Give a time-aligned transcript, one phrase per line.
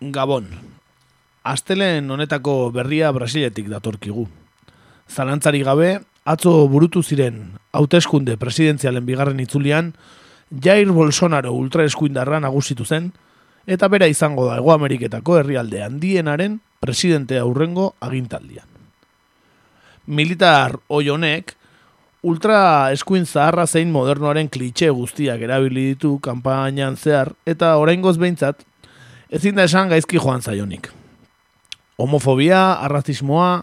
[0.00, 0.46] Gabon.
[1.44, 4.24] Aztelen honetako berria Brasiletik datorkigu.
[5.12, 9.92] Zalantzari gabe, atzo burutu ziren hauteskunde presidentzialen bigarren itzulian,
[10.50, 13.10] Jair Bolsonaro ultraeskuindarra nagusitu zen,
[13.66, 18.64] eta bera izango da Ego Ameriketako herrialde handienaren presidente aurrengo agintaldian.
[20.06, 21.54] Militar honek
[22.22, 28.64] ultra eskuin zaharra zein modernoaren klitxe guztiak erabili ditu kanpainan zehar, eta oraingoz behintzat,
[29.30, 30.90] ezin da esan gaizki joan zaionik.
[31.98, 33.62] Homofobia, arrazismoa,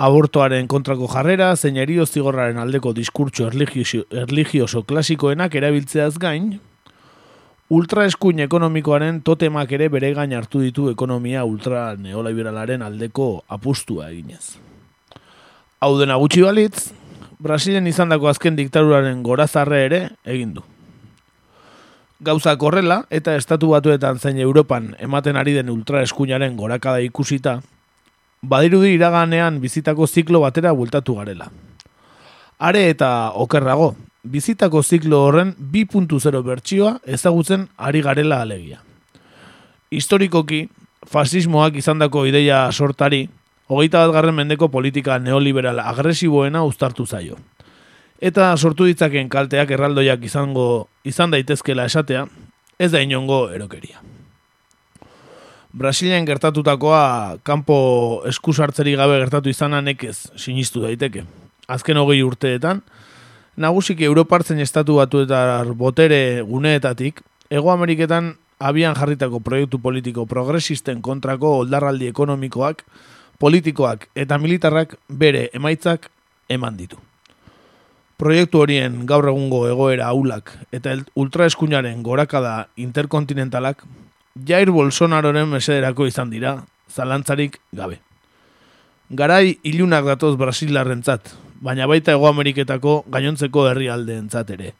[0.00, 6.54] abortoaren kontrako jarrera, zein erio zigorraren aldeko diskurtso erligioso, erligioso klasikoenak erabiltzeaz gain,
[7.70, 14.56] ultraeskuin ekonomikoaren totemak ere bere gain hartu ditu ekonomia ultra neoliberalaren aldeko apustua eginez.
[15.80, 16.90] Hau dena gutxi balitz,
[17.40, 20.64] Brasilen izandako azken diktaduraren gorazarre ere egin du.
[22.20, 27.54] Gauza korrela eta estatu batuetan zein Europan ematen ari den ultraeskuinaren gorakada ikusita,
[28.42, 31.48] badirudi iraganean bizitako ziklo batera bultatu garela.
[32.58, 38.82] Are eta okerrago, bizitako ziklo horren 2.0 bertsioa ezagutzen ari garela alegia.
[39.90, 40.66] Historikoki,
[41.08, 43.30] fasismoak izandako ideia sortari,
[43.66, 47.40] hogeita bat garren mendeko politika neoliberal agresiboena uztartu zaio.
[48.20, 52.26] Eta sortu ditzaken kalteak erraldoiak izango izan daitezkela esatea,
[52.78, 54.02] ez da inongo erokeria.
[55.72, 57.78] Brasilean gertatutakoa kanpo
[58.28, 61.24] eskusartzeri gabe gertatu izana nekez sinistu daiteke.
[61.70, 62.82] Azken hogei urteetan,
[63.56, 65.24] nagusiki Europartzen estatu batu
[65.78, 72.84] botere guneetatik, Ego Ameriketan abian jarritako proiektu politiko progresisten kontrako oldarraldi ekonomikoak,
[73.38, 76.10] politikoak eta militarrak bere emaitzak
[76.48, 77.09] eman ditu.
[78.20, 83.86] Proiektu horien gaur egungo egoera aulak eta ultraeskuinaren gorakada interkontinentalak
[84.46, 86.52] Jair Bolsonaroren mesederako izan dira,
[86.92, 87.96] zalantzarik gabe.
[89.16, 91.32] Garai ilunak datoz Brasilarrentzat,
[91.64, 94.74] baina baita Ego Ameriketako gainontzeko herrialdeentzat ere.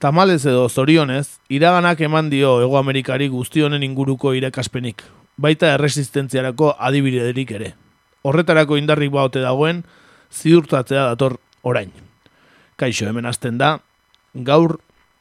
[0.00, 5.04] Tamalez edo zorionez, iraganak eman dio Ego Amerikari guzti honen inguruko irakaspenik,
[5.36, 7.74] baita erresistentziarako adibidederik ere.
[8.24, 9.84] Horretarako indarrik baute dagoen,
[10.32, 12.05] ziurtatzea dator orain.
[12.76, 13.78] Kaixo, hemen hasten da,
[14.44, 14.74] gaur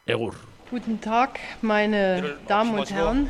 [0.05, 0.33] egur.
[0.69, 3.29] Guten Tag, meine Damen und Herren.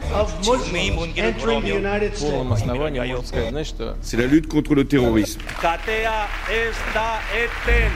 [1.16, 3.76] Entering the United States.
[4.02, 5.44] C'est la lutte contre le terrorisme.
[5.62, 7.92] Katea ez da eten.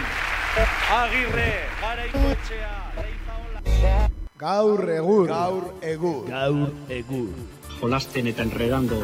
[1.00, 1.50] Agirre,
[1.82, 4.10] garaikotxea, leizaola.
[4.38, 5.28] Gaur egur.
[5.28, 6.28] Gaur egur.
[6.30, 7.34] Gaur egur.
[7.82, 9.02] Jolasten eta enredando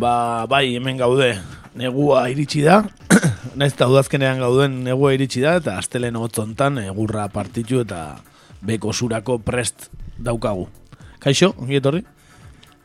[0.00, 1.34] Ba, bai, hemen gaude,
[1.76, 2.78] negua iritsi da,
[3.60, 8.14] naiz eta udazkenean gauden negua iritsi da, eta astelen hotzontan egurra partitu eta
[8.64, 10.70] beko surako prest daukagu.
[11.20, 12.00] Kaixo, ongi etorri?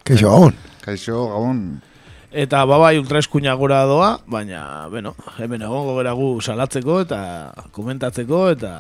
[0.04, 0.60] Keixo, gabon.
[0.84, 1.62] Kaixo, gabon.
[2.36, 7.22] Eta babai ultraeskuina gora doa, baina, bueno, hemen egongo gera gu salatzeko eta
[7.72, 8.74] komentatzeko eta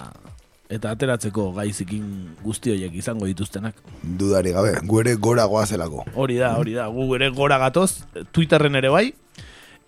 [0.69, 2.05] eta ateratzeko gaizikin
[2.43, 3.77] guzti horiek izango dituztenak.
[4.01, 6.05] Dudari gabe, gu ere gora goazelako.
[6.15, 9.05] Hori da, hori da, gu ere gora gatoz, Twitterren ere bai,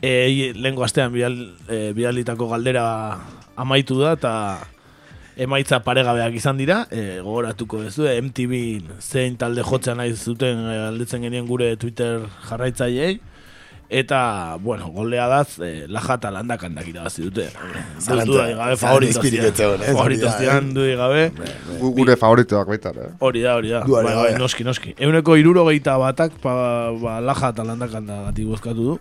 [0.02, 2.86] e, lehenko astean bidal, e, bidalitako galdera
[3.58, 4.34] amaitu da, eta
[5.38, 8.62] emaitza paregabeak izan dira, e, gogoratuko ez du, MTV
[9.02, 13.18] zein talde jotzea nahi zuten e, aldetzen genien gure Twitter jarraitzaileei,
[13.90, 17.48] eta, bueno, goldea daz, e, laja eta landakan irabazi dute.
[18.00, 19.94] Zalantza- Duda gabe, zalantza izpirik ez zegoen, ez?
[19.96, 21.32] favoritoz Hori da, dian, dudik gabe.
[21.80, 23.10] Gu, gure favoritoak baita, eh?
[23.20, 23.84] Hori da, hori da.
[23.86, 24.38] Bai, bai, gabe.
[24.40, 24.94] noski, noski.
[24.98, 27.76] Euneko irurogeita batak, pa, ba, laja eta da
[28.28, 29.00] gati bozkatu du.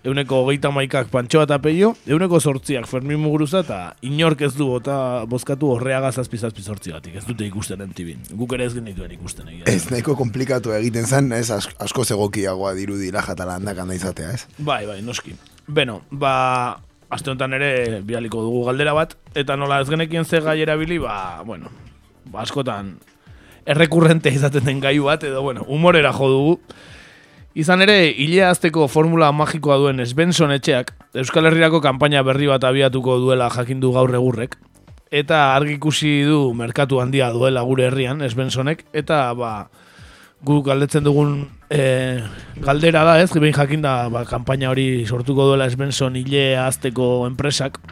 [0.00, 4.94] Euneko hogeita maikak pantxoa eta peio, euneko sortziak Fermin Muguruza eta inork ez du bota
[5.28, 7.18] bozkatu horreaga zazpi zazpi sortzi batik.
[7.20, 8.22] Ez dute ikusten entibin.
[8.32, 9.66] Guk ere ez genituen ikusten egia.
[9.68, 14.46] Ez nahiko komplikatu egiten zen, ez as, asko zegokiagoa dirudi lajata landakan da izatea, ez?
[14.56, 15.34] Bai, bai, noski.
[15.68, 16.32] Beno, ba,
[17.12, 21.42] aste honetan ere bialiko dugu galdera bat, eta nola ez genekien ze gai erabili, ba,
[21.44, 21.68] bueno,
[22.24, 22.94] ba, askotan
[23.68, 26.56] errekurrente izaten den gai bat, edo, bueno, humorera jo dugu.
[27.58, 33.16] Izan ere, hilea azteko formula magikoa duen Svensson etxeak, Euskal Herriako kanpaina berri bat abiatuko
[33.18, 34.54] duela jakindu gaur egurrek,
[35.10, 39.66] eta argi ikusi du merkatu handia duela gure herrian, Svenssonek, eta ba,
[40.46, 42.22] guk galdetzen dugun e,
[42.62, 47.82] galdera da, ez, behin jakinda ba, kanpaina hori sortuko duela Svensson hilea azteko enpresak,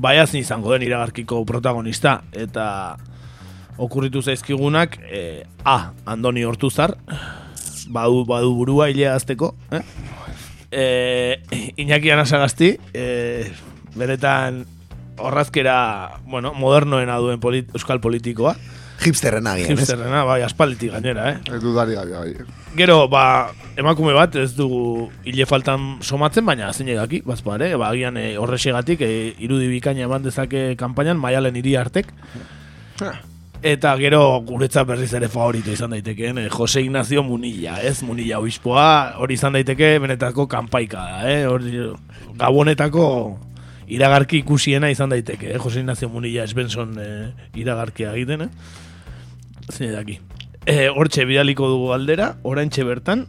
[0.00, 2.96] baiaz izango den iragarkiko protagonista, eta
[3.76, 6.96] okurritu zaizkigunak, e, A, Andoni Hortuzar,
[7.88, 9.82] badu, badu burua hilea azteko, eh?
[10.74, 10.84] E,
[11.76, 13.50] Iñaki Anasagasti, e,
[13.94, 14.64] beretan
[15.18, 18.56] horrazkera, bueno, modernoena duen polit, euskal politikoa.
[19.04, 19.78] Hipsterren agian, ez?
[19.78, 21.36] Hipsterrena, bai, aspalditik gainera, eh?
[21.54, 22.46] Ez dudari gabe, bai.
[22.78, 28.18] Gero, ba, emakume bat ez dugu hile faltan somatzen, baina zein daki, bazpare, ba, agian
[28.18, 29.12] e, horrexegatik e,
[29.44, 32.10] irudi bikaina eman dezake kanpainan, maialen hiri artek.
[33.64, 38.02] Eta gero guretzat berriz ere favorito izan daitekeen, eh, Jose Ignacio Munilla, ez?
[38.04, 41.46] Munilla obispoa, hori izan daiteke benetako kanpaika da, eh?
[41.48, 41.72] Hori,
[42.36, 43.06] gabonetako
[43.88, 45.58] iragarki ikusiena izan daiteke, eh?
[45.62, 48.50] Jose Ignacio Munilla ez Benson eh, iragarkia egiten, eh?
[49.72, 50.18] Zein daki.
[50.66, 53.24] E, hortxe bidaliko dugu aldera, oraintxe bertan,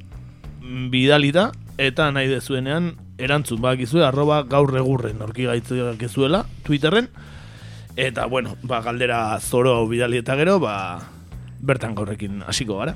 [0.91, 2.91] bidalita, eta nahi dezuenean,
[3.23, 7.07] erantzun bakizue, arroba gaur egurren, orki gaitzak ezuela, Twitterren,
[7.95, 11.01] eta, bueno, ba, galdera zoro hau bidali eta gero, ba,
[11.59, 12.95] bertan gaurrekin hasiko gara.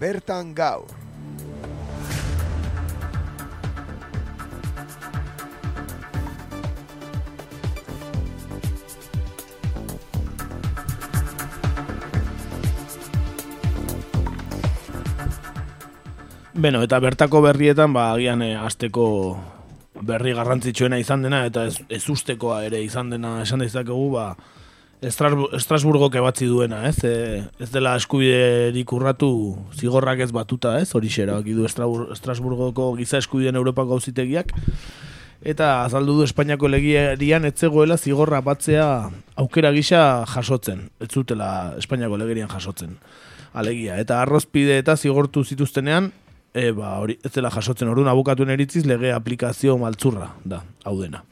[0.00, 1.05] Bertan gaur.
[16.56, 19.06] Beno, eta bertako berrietan, ba, agian e, azteko
[20.06, 24.30] berri garrantzitsuena izan dena, eta ez, ez ustekoa ere izan dena esan dezakegu, ba,
[25.04, 26.96] Estrasbu- Estrasburgok ebatzi duena, ez?
[27.04, 29.28] E, ez dela eskubiderik urratu
[29.76, 30.88] zigorrak ez batuta, ez?
[30.96, 34.56] Hori erabaki du Estrasburgoko giza eskubideen Europako auzitegiak
[35.46, 40.88] eta azaldu du Espainiako legiarian ez zegoela zigorra batzea aukera gisa jasotzen.
[40.98, 42.96] Ez zutela Espainiako legerian jasotzen.
[43.52, 46.10] Alegia, eta arrozpide eta zigortu zituztenean,
[46.56, 47.90] e, ba, hori, ez dela jasotzen.
[47.92, 51.22] Orduan abokatuen eritziz lege aplikazio maltzurra da, hau dena.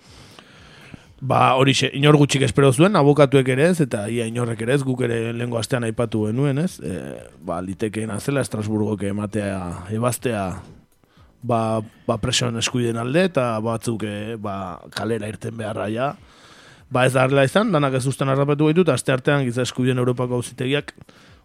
[1.24, 5.06] Ba, hori inor gutxik espero zuen, abokatuek ere ez, eta ia inorrek ere ez, guk
[5.06, 6.98] ere lehengo astean aipatu genuen ez, e,
[7.40, 9.60] ba, litekeena zela Estrasburgoke ematea,
[9.96, 10.44] ebaztea,
[11.40, 11.60] ba,
[12.04, 14.56] ba presoen eskuiden alde, eta batzuk e, ba,
[14.92, 16.12] kalera irten beharra ja,
[16.92, 20.02] ba ez da harrela izan, danak ez usten harrapetu gaitu, eta aste artean giza eskubideen
[20.02, 20.92] Europako auzitegiak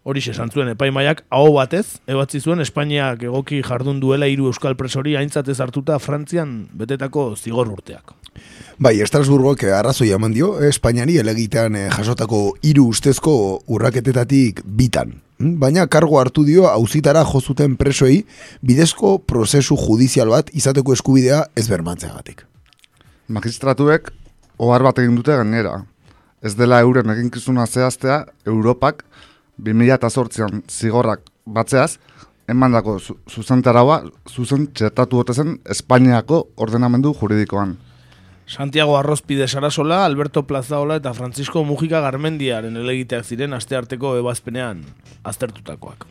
[0.03, 5.15] hori esan zuen epaimaiak aho batez, ebatzi zuen Espainiak egoki jardun duela hiru euskal presori
[5.19, 8.13] aintzatez hartuta Frantzian betetako zigor urteak.
[8.79, 13.33] Bai, Estrasburgok eh, arrazoi eman dio, Espainiari elegitean eh, jasotako hiru ustezko
[13.67, 15.17] urraketetatik bitan.
[15.39, 18.23] Mm, Baina kargo hartu dio auzitara jozuten presoei
[18.63, 22.45] bidezko prozesu judizial bat izateko eskubidea ez bermatzeagatik.
[23.27, 24.09] Magistratuek
[24.57, 25.83] ohar bat egin dute gainera.
[26.43, 29.03] Ez dela euren eginkizuna zehaztea Europak
[29.63, 31.97] 2008an zigorrak batzeaz,
[32.49, 37.77] emandako zu, zuzentaraua zuzen txertatu zen Espainiako ordenamendu juridikoan.
[38.49, 44.81] Santiago Arrozpide Sarasola, Alberto Plazaola eta Francisco Mujica Garmendiaren elegiteak ziren astearteko ebazpenean
[45.23, 46.07] aztertutakoak.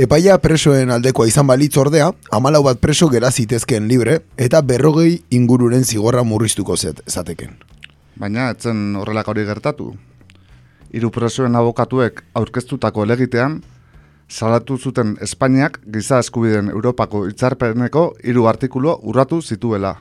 [0.00, 5.84] Epaia presoen aldekoa izan balitz ordea, amalau bat preso gera zitezkeen libre eta berrogei ingururen
[5.84, 7.56] zigorra murriztuko zet, zateken.
[8.20, 9.94] Baina etzen horrelak hori gertatu.
[10.90, 13.60] Hiru presoen abokatuek aurkeztutako elegitean,
[14.30, 19.96] salatu zuten Espainiak giza eskubideen Europako hitzarpeneko hiru artikulu urratu zituela.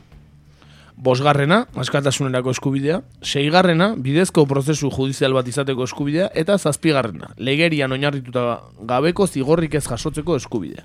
[0.99, 8.43] Bosgarrena, askatasunerako eskubidea, seigarrena, bidezko prozesu judizial bat izateko eskubidea, eta zazpigarrena, legerian oinarrituta
[8.89, 10.83] gabeko zigorrik ez jasotzeko eskubidea.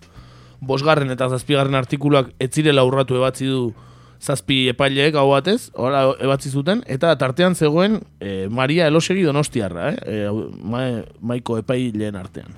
[0.60, 3.72] Bosgarren eta zazpigarren artikuluak ez zirela urratu ebatzi du
[4.24, 9.96] zazpi epaileek hau batez, hola ebatzi zuten, eta tartean zegoen e, Maria Elosegi Donostiarra, eh?
[10.04, 10.84] E, ma,
[11.20, 12.54] maiko epaileen artean.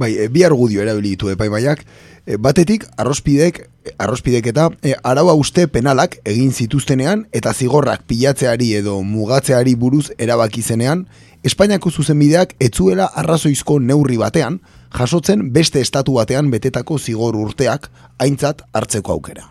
[0.00, 1.84] Bai, e, bi argudio erabili ditu epaimaiak,
[2.24, 3.60] e, batetik arrospidek,
[3.98, 10.62] arrospidek eta e, araua uste penalak egin zituztenean eta zigorrak pilatzeari edo mugatzeari buruz erabaki
[10.62, 11.06] zenean,
[11.46, 14.58] Espainiako zuzenbideak etzuela arrazoizko neurri batean,
[14.90, 17.86] jasotzen beste estatu batean betetako zigor urteak
[18.18, 19.46] aintzat hartzeko aukera.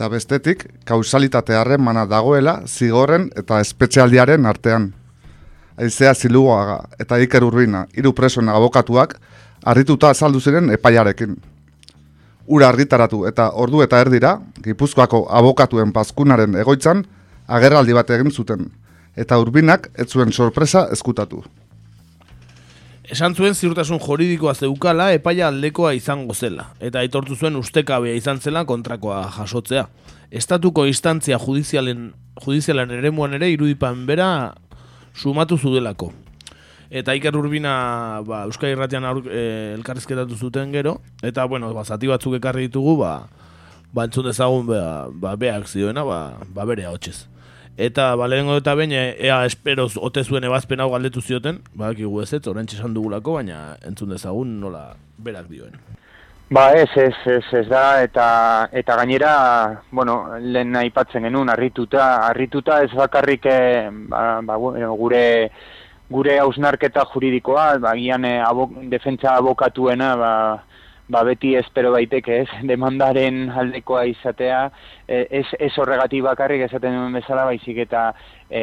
[0.00, 4.86] Eta bestetik, kausalitate harremana dagoela zigorren eta espetxealdiaren artean.
[5.76, 9.12] Aizea ziluaga eta Iker Urbina, hiru presoen abokatuak,
[9.60, 11.36] harrituta azaldu ziren epaiarekin.
[12.48, 17.04] Ura argitaratu eta ordu eta erdira, Gipuzkoako abokatuen paskunaren egoitzan,
[17.46, 18.70] agerraldi bat egin zuten,
[19.12, 21.44] eta Urbinak ez zuen sorpresa eskutatu.
[23.10, 28.62] Esan zuen ziurtasun juridikoa zeukala epaia aldekoa izango zela, eta aitortu zuen ustekabea izan zela
[28.68, 29.88] kontrakoa jasotzea.
[30.30, 32.12] Estatuko instantzia judizialen,
[32.44, 34.28] judizialen eremuan ere irudipan bera
[35.10, 36.12] sumatu zudelako.
[36.90, 37.72] Eta Iker Urbina
[38.26, 42.94] ba, Euskal Irratian aur, e, elkarrizketatu zuten gero, eta bueno, ba, zati batzuk ekarri ditugu,
[43.02, 43.14] ba,
[43.90, 47.29] ba entzun dezagun ba, ba, beak zioena, ba, ba bere hotzez.
[47.76, 52.46] Eta balengo eta bain, ea esperoz ote zuen ebazpen hau galdetu zioten, badakigu ez ez,
[52.46, 55.78] orain esan dugulako, baina entzun dezagun nola berak dioen.
[56.50, 59.34] Ba ez, ez, ez, ez da, eta, eta gainera,
[59.92, 64.56] bueno, lehen aipatzen genuen, harrituta, harrituta ez bakarrik eh, ba, ba,
[64.98, 65.22] gure
[66.10, 70.32] gure hausnarketa juridikoa, ba, gian eh, abok, defentsa abokatuena, ba,
[71.10, 74.60] ba beti espero daiteke ez, demandaren aldekoa izatea,
[75.08, 78.04] e, ez, ez horregatik bakarrik esaten duen bezala, baizik eta
[78.46, 78.62] e,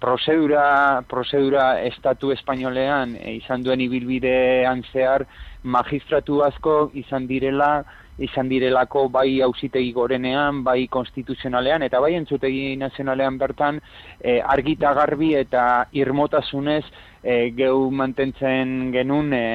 [0.00, 0.64] prozedura,
[1.10, 5.26] prozedura estatu espainolean e, izan duen ibilbidean zehar,
[5.62, 7.82] magistratu asko izan direla,
[8.20, 13.82] izan direlako bai auzitegi gorenean, bai konstituzionalean, eta bai entzutegi nazionalean bertan,
[14.20, 16.84] e, argita garbi eta irmotasunez
[17.22, 19.46] e, geu mantentzen genuen e,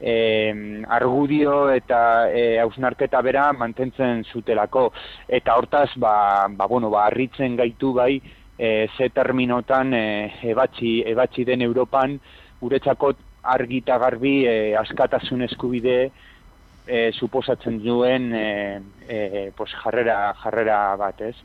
[0.00, 4.90] e, argudio eta e, hausnarketa bera mantentzen zutelako.
[5.28, 8.20] Eta hortaz, ba, ba, bueno, ba, arritzen gaitu bai,
[8.58, 10.04] e, ze terminotan e,
[10.42, 12.18] ebatzi, ebatzi den Europan,
[12.60, 16.10] guretzako argita garbi e, askatasun eskubide
[16.86, 21.36] e, suposatzen duen e, e, pues jarrera, jarrera bat, ez?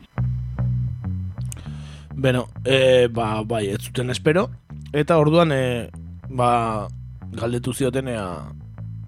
[2.16, 4.48] Beno, e, ba, bai, ez zuten espero,
[4.92, 5.88] eta orduan, e,
[6.32, 6.88] ba,
[7.32, 8.08] galdetu zioten,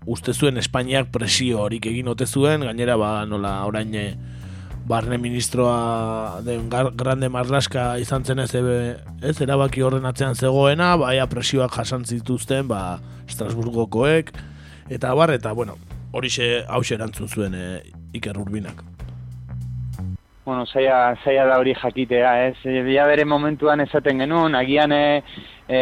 [0.09, 4.15] uste zuen Espainiak presio horik egin ote zuen, gainera, ba, nola, orain, e,
[4.89, 8.55] barne ministroa den grande marlaska izan zen ez,
[9.21, 12.99] ez erabaki horren atzean zegoena, baia presioak jasan zituzten, ba,
[13.29, 14.33] Estrasburgokoek,
[14.89, 15.77] eta bar, eta, bueno,
[16.13, 17.67] hori xe hause erantzun zuen e,
[18.17, 18.81] Iker Urbinak.
[20.49, 22.57] Bueno, zaila, zaila da hori jakitea, ez?
[22.87, 25.21] Bia bere momentuan esaten genuen, agian, e,
[25.69, 25.81] e,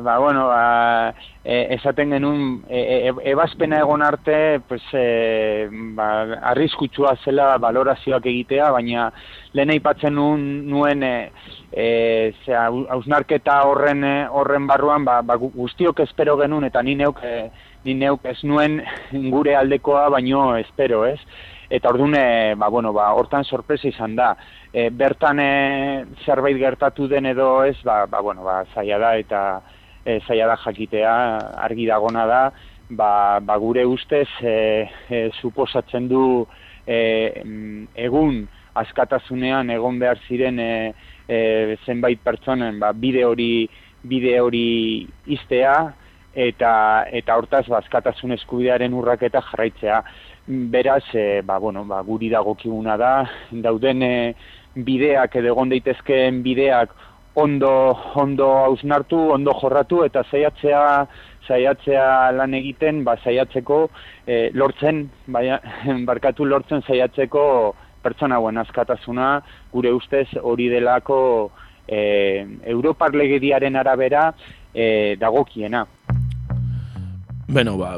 [0.00, 1.12] ba, bueno, ba,
[1.46, 6.08] e, esaten genuen e, e, ebazpena egon arte pues, e, ba,
[6.50, 9.06] arriskutsua zela valorazioak egitea, baina
[9.54, 11.14] lehen aipatzen nuen, nuen e,
[12.50, 17.46] hausnarketa horren horren barruan ba, ba, guztiok espero genuen eta ni neuk, e,
[17.86, 18.80] ni neuk ez nuen
[19.34, 21.20] gure aldekoa baino espero, ez?
[21.70, 24.32] Eta orduan, ba, bueno, ba, hortan sorpresa izan da.
[24.70, 25.40] E, bertan
[26.24, 29.40] zerbait gertatu den edo ez, ba, ba, bueno, ba, zaila da eta
[30.06, 31.14] e, zaila da jakitea,
[31.66, 32.42] argi dagona da,
[32.90, 36.46] ba, ba gure ustez e, e, suposatzen du
[36.86, 37.42] e,
[37.98, 38.46] egun
[38.78, 40.72] askatasunean egon behar ziren e,
[41.26, 43.66] e, zenbait pertsonen ba, bide hori
[44.06, 45.74] bide hori iztea
[46.36, 46.70] eta
[47.10, 50.02] eta hortaz ba, askatasun eskubidearen urraketa jarraitzea.
[50.46, 53.14] Beraz, e, ba, bueno, ba, guri dagokiguna da,
[53.50, 54.16] dauden e,
[54.76, 56.92] bideak edo egon daitezkeen bideak
[57.36, 57.70] ondo
[58.16, 61.06] ondo ausnartu, ondo jorratu eta saiatzea
[61.46, 63.82] saiatzea lan egiten, ba saiatzeko
[64.26, 65.60] e, lortzen, baina
[66.08, 67.44] barkatu lortzen saiatzeko
[68.02, 69.28] pertsona hauen askatasuna,
[69.72, 71.18] gure ustez hori delako
[71.86, 72.00] e,
[72.64, 74.30] Europar legediaren arabera
[74.74, 75.84] e, dagokiena.
[77.46, 77.94] Beno, ba,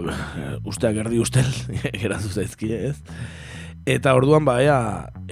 [0.69, 1.49] usteak erdi ustel,
[2.03, 2.99] geratzu zaizkie, ez?
[3.89, 4.81] Eta orduan ba ea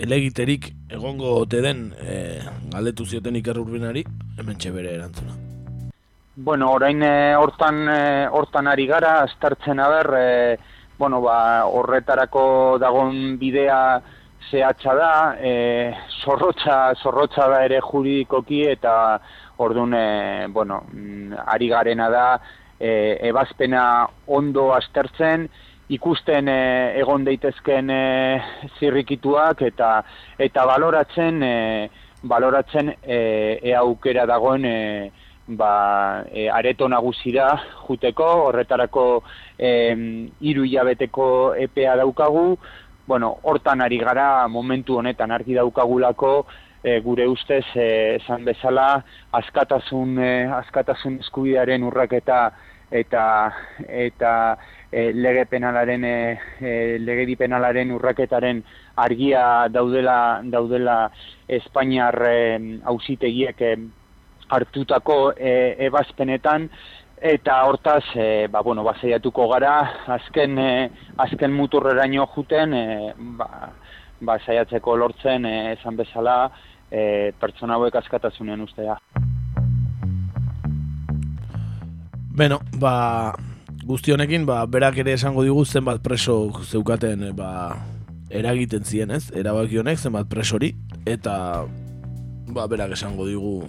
[0.00, 2.14] elegiterik egongo ote den e,
[2.72, 4.00] galdetu zioten Iker Urbinari
[4.40, 5.34] hementxe bere erantzuna.
[6.36, 7.98] Bueno, orain e, hortan e,
[8.32, 10.56] hortan ari gara astartzen aber e,
[10.96, 12.46] bueno, ba, horretarako
[12.80, 14.00] dagon bidea
[14.48, 15.92] zehatza da, e,
[16.24, 18.96] zorrotza, zorrotza da ere juridikoki eta
[19.60, 22.26] orduan e, bueno, mm, ari garena da
[22.80, 25.50] e, ebazpena ondo astertzen,
[25.88, 26.58] ikusten e,
[27.00, 28.00] egon daitezken e,
[28.78, 29.90] zirrikituak eta
[30.38, 31.54] eta baloratzen e,
[32.26, 33.20] baloratzen e,
[33.62, 34.76] e aukera dagoen e,
[35.46, 37.52] ba, e, areto nagusira
[37.86, 39.06] juteko horretarako
[39.58, 39.70] e,
[40.40, 42.58] iru hilabeteko EPA daukagu.
[43.06, 46.46] Bueno, hortan ari gara momentu honetan argi daukagulako
[46.82, 49.04] e, gure ustez esan bezala
[49.38, 52.50] askatasun, e, askatasun eskubidearen urraketa
[52.90, 53.52] eta
[53.86, 54.32] eta
[54.96, 56.16] e, lege penalaren e,
[56.60, 56.72] e,
[57.04, 58.62] legedi penalaren urraketaren
[58.96, 61.10] argia daudela daudela
[61.46, 62.16] Espainiar
[62.92, 63.74] auzitegiek e,
[64.48, 65.52] hartutako e,
[65.86, 66.70] ebazpenetan.
[67.16, 69.74] Eta hortaz e, ba bueno basaiatuko gara
[70.16, 70.70] azken e,
[71.24, 72.86] azken muturreraino joeten e,
[73.36, 73.48] ba,
[74.20, 76.38] ba saiatzeko lortzen esan bezala
[76.90, 78.96] e, pertsona hauek askatasunen ustea.
[82.36, 83.32] Beno, ba,
[83.86, 87.78] guzti honekin, ba, berak ere esango digu zenbat preso zeukaten e, ba,
[88.34, 89.30] eragiten zien, ez?
[89.30, 90.72] Erabaki honek zenbat presori
[91.06, 91.64] eta
[92.50, 93.60] ba, berak esango digu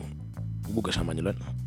[0.74, 1.66] guk esan baino lehen.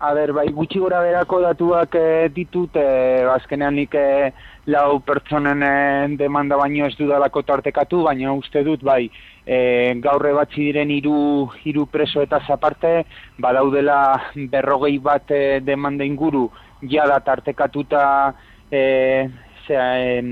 [0.00, 4.30] A ber, bai, gutxi gora berako datuak e, ditut, e, azkenean nik e,
[4.70, 9.08] lau pertsonen demanda baino ez dudalako tartekatu, baina uste dut, bai,
[9.42, 9.58] e,
[10.04, 11.16] gaur ebatzi diren hiru
[11.64, 12.92] hiru preso eta zaparte,
[13.42, 13.98] badaudela
[14.54, 16.44] berrogei bat e, demanda inguru,
[16.94, 18.04] jada tartekatuta
[18.70, 18.84] e,
[19.66, 20.22] zera, e,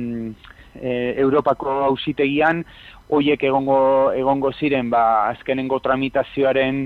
[0.79, 0.95] e,
[1.27, 2.63] Europako hausitegian,
[3.11, 3.83] hoiek egongo,
[4.15, 6.85] egongo ziren, ba, azkenengo tramitazioaren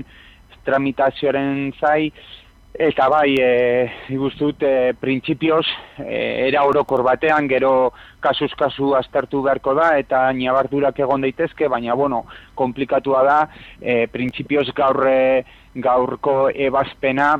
[0.65, 2.11] tramitazioaren zai,
[2.81, 5.67] Eta bai, e, igustut, e, printzipioz,
[6.01, 7.91] e, era orokor batean, gero
[8.25, 12.23] kasuz kasu aztertu beharko da, eta nabardurak egon daitezke, baina, bueno,
[12.57, 13.37] komplikatua da,
[13.77, 15.43] e, printzipioz gaur, e,
[15.77, 17.35] gaurko ebazpena,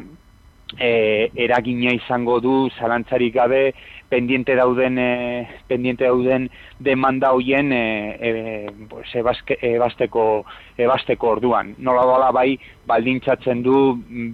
[0.77, 3.63] e, eragina izango du zalantzarik gabe
[4.11, 6.49] pendiente dauden e, pendiente dauden
[6.79, 7.83] demanda hoien e,
[8.19, 8.31] e,
[8.91, 10.25] pues, ebazke, ebazteko
[10.77, 12.57] ebazteko orduan nola dola bai
[12.91, 13.77] baldintzatzen du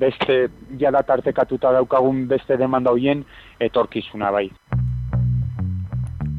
[0.01, 0.48] beste
[0.81, 3.22] jada tartekatuta daukagun beste demanda hoien
[3.69, 4.50] etorkizuna bai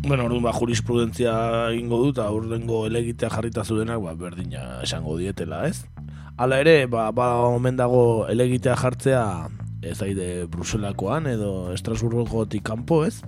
[0.08, 1.32] Bueno, orduan ba, jurisprudentzia
[1.76, 5.84] ingo dut, aurrengo elegitea jarrita zudenak, ba, berdina esango dietela, ez?
[6.38, 9.24] Hala ere, ba, ba omen dago elegitea jartzea
[9.90, 13.20] ez aide Bruselakoan edo Estrasburgotik kanpo, ez?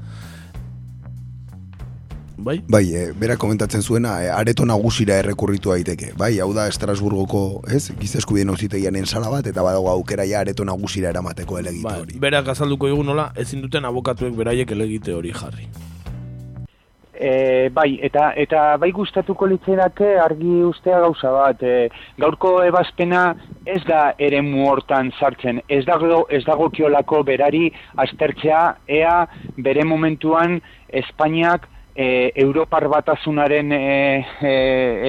[2.40, 2.62] Bai?
[2.68, 6.14] Bai, e, bera komentatzen zuena, e, areto nagusira errekurritu daiteke.
[6.16, 10.64] Bai, hau da Estrasburgoko, ez, gizesku bien ausitegianen sala bat, eta badago aukera ja areto
[10.64, 12.18] nagusira eramateko elegite bai, hori.
[12.22, 15.68] Berak azalduko egun nola, ezin duten abokatuek beraiek elegite hori jarri.
[17.20, 21.60] E, bai, eta eta bai gustatuko litzenake argi ustea gauza bat.
[21.60, 21.90] E,
[22.22, 23.24] gaurko ebazpena
[23.68, 25.60] ez da eremu hortan sartzen.
[25.68, 27.66] Ez dago ez dagokiolako berari
[28.06, 28.62] aztertzea
[29.00, 29.18] ea
[29.68, 33.84] bere momentuan Espainiak e, Europar batasunaren e,
[34.40, 34.54] e,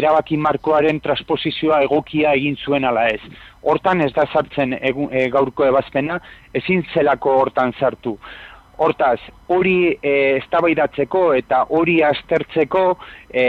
[0.01, 3.21] erabaki markoaren transposizioa egokia egin zuen ala ez.
[3.63, 6.19] Hortan ez da sartzen e, gaurko ebazpena,
[6.59, 8.17] ezin zelako hortan sartu.
[8.81, 9.19] Hortaz,
[9.53, 12.83] hori e, eztabaidatzeko eta hori aztertzeko
[13.29, 13.43] e,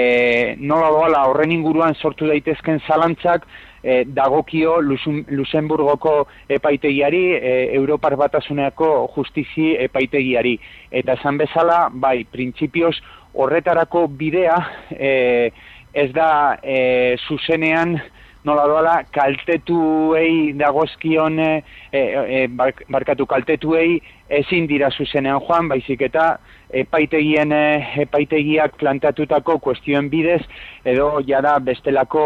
[0.61, 3.47] nola doala horren inguruan sortu daitezken zalantzak
[3.83, 6.15] e, dagokio Luxemburgoko
[6.53, 10.59] epaitegiari, e, Europar Batasuneako justizi epaitegiari.
[11.01, 12.99] Eta esan bezala, bai, printzipioz
[13.33, 14.59] horretarako bidea
[14.93, 15.13] e,
[15.95, 17.97] ez da e, zuzenean
[18.45, 21.53] nola doala kaltetuei dagozkion e,
[21.93, 22.47] e,
[22.91, 24.01] barkatu kaltetuei
[24.33, 26.27] ezin dira zuzenean joan, baizik eta
[26.73, 27.53] epaitegien
[28.01, 30.41] epaitegiak planteatutako kuestioen bidez
[30.89, 32.25] edo jada bestelako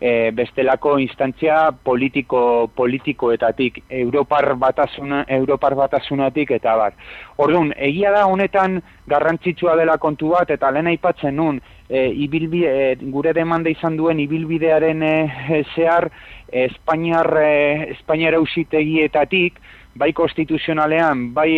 [0.00, 6.92] e, bestelako instantzia politiko politikoetatik Europar batasuna Europar batasunatik eta bar.
[7.40, 13.32] Orduan, egia da honetan garrantzitsua dela kontu bat eta lehen aipatzen nun e, ibilbide, gure
[13.36, 16.10] demanda izan duen ibilbidearen e, zehar
[16.52, 17.50] Espainiar e,
[17.96, 19.58] Espainiar ausitegietatik
[19.96, 21.50] bai konstituzionalean, bai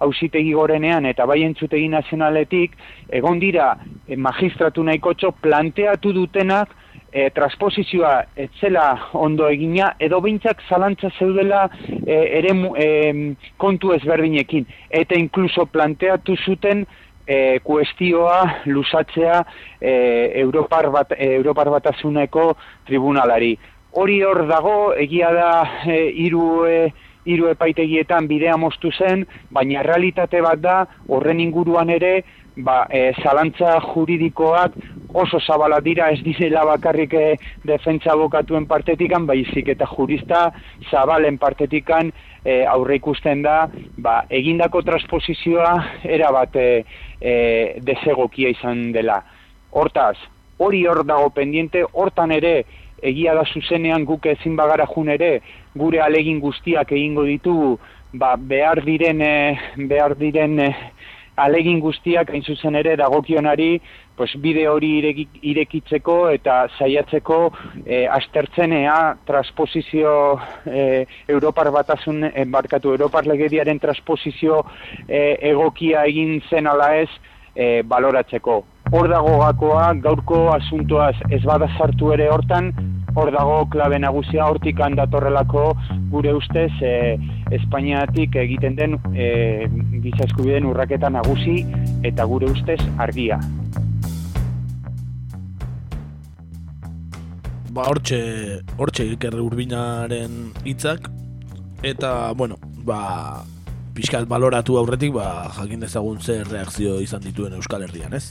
[0.00, 2.76] hausitegi e, gorenean eta bai entzutegi nazionaletik,
[3.12, 3.74] egon dira
[4.06, 6.72] e, magistratu nahikotxo planteatu dutenak
[7.12, 8.14] e, transposizioa
[8.46, 11.66] etzela ondo egina, edo bintzak zalantza zeudela
[12.06, 12.88] e, ere e,
[13.60, 14.66] kontu ezberdinekin.
[14.90, 16.86] Eta inkluso planteatu zuten
[17.26, 19.44] e, kuestioa lusatzea
[19.80, 19.92] e,
[20.40, 22.56] Europar, bat, e, Europar batazuneko
[22.88, 23.56] tribunalari.
[23.92, 25.48] Hori hor dago, egia da
[25.84, 26.92] e, iru, e,
[27.50, 30.76] epaitegietan bidea moztu zen, baina realitate bat da,
[31.08, 32.22] horren inguruan ere,
[32.56, 34.80] ba, e, zalantza juridikoak
[35.12, 37.36] oso zabala dira ez dizela bakarrik e,
[37.68, 40.46] defentsa abokatuen partetikan, baizik eta jurista
[40.90, 43.66] zabalen partetikan e, aurre ikusten da,
[43.98, 45.74] ba, egindako transposizioa
[46.16, 46.68] erabat e,
[47.20, 47.34] e,
[47.84, 49.20] desegokia izan dela.
[49.72, 50.16] Hortaz,
[50.62, 52.62] hori hor dago pendiente, hortan ere,
[53.02, 55.32] egia da zuzenean guk ezin bagara jun ere
[55.74, 57.78] gure alegin guztiak egingo ditugu
[58.12, 60.70] ba, behar diren eh, behar diren e,
[61.42, 63.80] alegin guztiak hain zuzen ere dagokionari
[64.16, 64.90] pues, bide hori
[65.52, 67.38] irekitzeko eta saiatzeko
[67.86, 70.12] e, astertzenea transposizio
[70.66, 74.62] e, Europar batasun embarkatu Europar legediaren transposizio
[75.08, 77.08] egokia egin zen ala ez
[77.54, 78.62] e, baloratzeko.
[78.92, 82.66] Hor dago gakoa, gaurko asuntoaz ez bada sartu ere hortan,
[83.16, 85.62] hor dago klabe nagusia hortik handatorrelako
[86.12, 86.90] gure ustez e,
[87.56, 89.28] Espainiatik egiten den e,
[90.04, 91.62] giza eskubideen urraketa nagusi
[92.04, 93.38] eta gure ustez argia.
[97.72, 98.20] Ba, hortxe,
[98.76, 101.08] hortxe ikerre urbinaren hitzak
[101.80, 103.40] eta, bueno, ba,
[103.96, 108.28] pixkat baloratu aurretik, ba, jakin dezagun zer reakzio izan dituen Euskal Herrian, ez?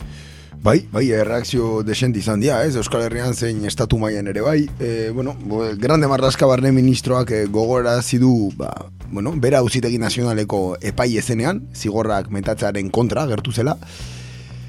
[0.62, 4.60] Bai, bai, erreakzio desent izan dira, ez, Euskal Herrian zein estatu mailan ere bai.
[4.78, 8.69] E, bueno, bo, Grande Marlaska barne ministroak e, gogora zidu, ba,
[9.10, 10.60] bueno, bera auzitegi nazionaleko
[10.91, 13.74] epai ezenean, zigorrak metatzearen kontra gertu zela.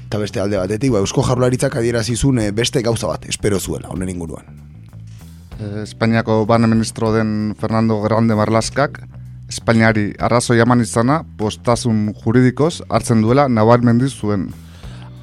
[0.07, 4.09] Eta beste alde batetik, ba, Eusko Jaurlaritzak adierazizun e, beste gauza bat, espero zuela, honen
[4.09, 4.49] inguruan.
[5.59, 9.03] Eh, Espainiako bane ministro den Fernando Grande Marlaskak,
[9.53, 14.49] Espainiari arrazoi eman izana, postasun juridikoz hartzen duela nabarmendu zuen.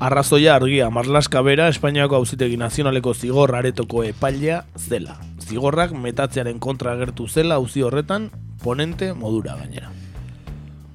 [0.01, 5.19] Arrazoia argia, Marlaska bera Espainiako auzitegi nazionaleko zigor aretoko epailea zela.
[5.45, 8.31] Zigorrak metatzearen kontra agertu zela auzi horretan,
[8.65, 9.93] ponente modura gainera.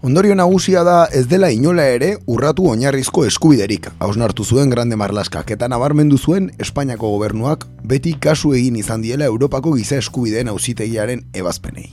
[0.02, 3.92] Ondorio nagusia da ez dela inola ere urratu oinarrizko eskubiderik.
[4.00, 9.78] Hausnartu zuen Grande Marlaskak eta nabarmendu zuen Espainiako gobernuak beti kasu egin izan diela Europako
[9.78, 11.92] giza eskubideen auzitegiaren ebazpenei.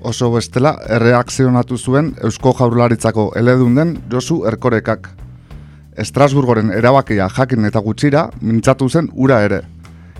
[0.00, 5.19] Oso bestela, erreakzionatu zuen Eusko Jaurlaritzako eledun den Josu Erkorekak.
[5.98, 9.62] Estrasburgoren erabakia jakin eta gutxira mintzatu zen ura ere.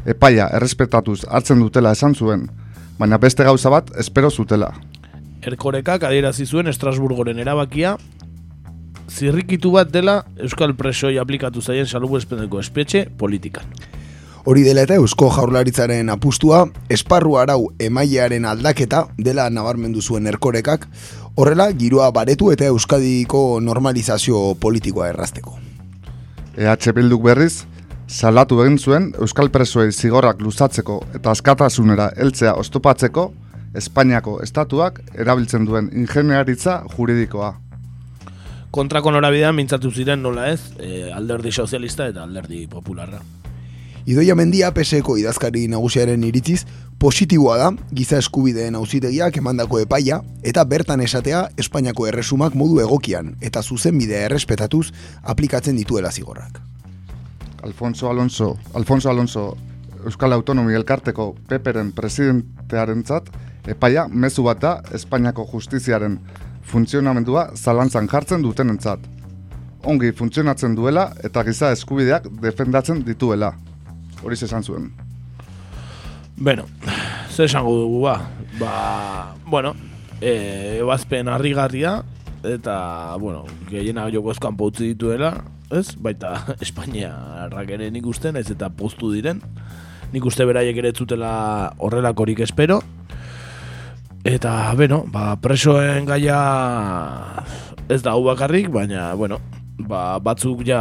[0.06, 2.48] Epaia errespetatuz hartzen dutela esan zuen,
[2.98, 4.72] baina beste gauza bat espero zutela.
[5.46, 7.96] Erkorekak adierazi zuen Estrasburgoren erabakia
[9.11, 13.64] zirrikitu bat dela Euskal Presoi aplikatu zaien salbuespeneko espetxe politikan.
[14.48, 20.87] Hori dela eta Eusko Jaurlaritzaren apustua, esparru arau emailearen aldaketa dela nabarmendu zuen erkorekak,
[21.37, 25.59] horrela giroa baretu eta Euskadiko normalizazio politikoa errazteko.
[26.57, 27.64] EH Bilduk berriz,
[28.07, 33.31] salatu egin zuen Euskal Presoei zigorrak luzatzeko eta askatasunera heltzea oztopatzeko
[33.75, 37.53] Espainiako estatuak erabiltzen duen ingeniaritza juridikoa.
[38.71, 43.23] Kontrako norabidean mintzatu ziren nola ez, e, alderdi sozialista eta alderdi popularra.
[44.11, 46.64] Idoia mendia PSeko idazkari nagusiaren iritziz,
[46.99, 53.62] positiboa da giza eskubideen auzitegiak emandako epaia eta bertan esatea Espainiako erresumak modu egokian eta
[53.62, 54.88] zuzenbidea errespetatuz
[55.23, 56.59] aplikatzen dituela zigorrak.
[57.62, 59.46] Alfonso Alonso, Alfonso Alonso
[60.03, 63.31] Euskal Autonomi Elkarteko peperen presidentearentzat
[63.77, 66.18] epaia mezu bat da Espainiako justiziaren
[66.66, 69.07] funtzionamendua zalantzan jartzen dutenentzat.
[69.85, 73.55] Ongi funtzionatzen duela eta giza eskubideak defendatzen dituela.
[74.22, 74.90] Hori esan zuen.
[76.37, 76.64] Bueno,
[77.30, 78.16] zer esango dugu ba?
[78.59, 79.74] Ba, bueno,
[80.20, 82.02] e, ebazpen harrigarria
[82.44, 85.96] eta, bueno, gehiena joko eskan utzi dituela, ez?
[85.96, 87.12] Baita Espainia
[87.68, 89.40] ere nik uste, ez eta postu diren.
[90.12, 92.80] Nik uste beraiek ere zutela horrelakorik espero.
[94.24, 97.44] Eta, bueno, ba, presoen gaia
[97.88, 99.40] ez da hau bakarrik, baina, bueno,
[99.88, 100.81] ba, batzuk ja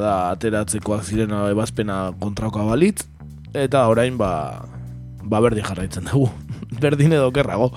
[0.00, 3.04] da ateratzekoak ziren ebazpena kontrakoa balitz,
[3.54, 4.66] eta orain, ba,
[5.22, 6.30] ba berdin jarraitzen dugu.
[6.82, 7.70] berdin edo kerrago.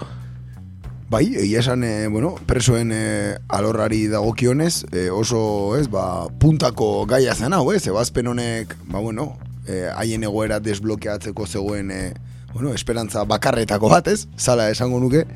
[1.14, 7.36] Bai, egia esan, e, bueno, presoen e, alorrari dagokionez, e, oso, ez, ba, puntako gaia
[7.36, 9.36] zen hau, ez, ebazpen honek, ba, bueno,
[9.68, 12.14] e, haien egoera desblokeatzeko zegoen, e,
[12.56, 15.28] bueno, esperantza bakarretako bat, ez, zala esango nuke,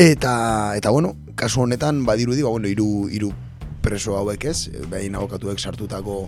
[0.00, 0.32] eta,
[0.78, 3.34] eta, bueno, kasu honetan, badirudi, ba, bueno, iru, iru
[3.86, 4.58] preso hauek ez,
[4.90, 6.26] behin abokatuek sartutako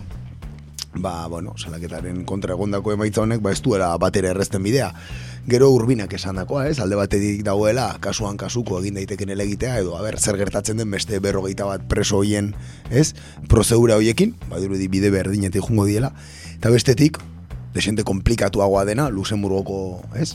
[0.95, 4.89] ba, bueno, salaketaren kontra egondako emaitza honek, ba, ez duela batera errezten bidea.
[5.49, 10.03] Gero urbinak esan dakoa, ez, alde batetik dagoela, kasuan kasuko egin daiteken elegitea, edo, a
[10.05, 12.53] ber, zer gertatzen den beste berrogeita bat preso hoien,
[12.89, 13.13] ez,
[13.51, 16.13] prozeura hoiekin, ba, dirudi bide berdinetik jungo diela,
[16.55, 17.19] eta bestetik,
[17.75, 20.33] desente komplikatuagoa dena, Luxemburgoko, ez,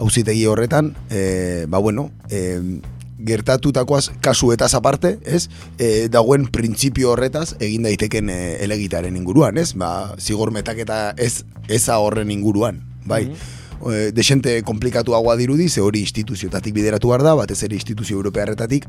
[0.00, 2.80] hauzitegi horretan, e, ba, bueno, e,
[3.26, 5.48] gertatutakoaz kasuetaz aparte, ez?
[5.78, 9.72] E, dagoen printzipio horretaz egin daiteken e, elegitaren inguruan, ez?
[9.78, 13.26] Ba, zigor metaketa ez eza horren inguruan, bai.
[13.26, 14.12] Mm -hmm.
[14.12, 18.84] desente komplikatuagoa dirudi, ze hori instituzioetatik bideratu behar da, batez ere instituzio europearretatik,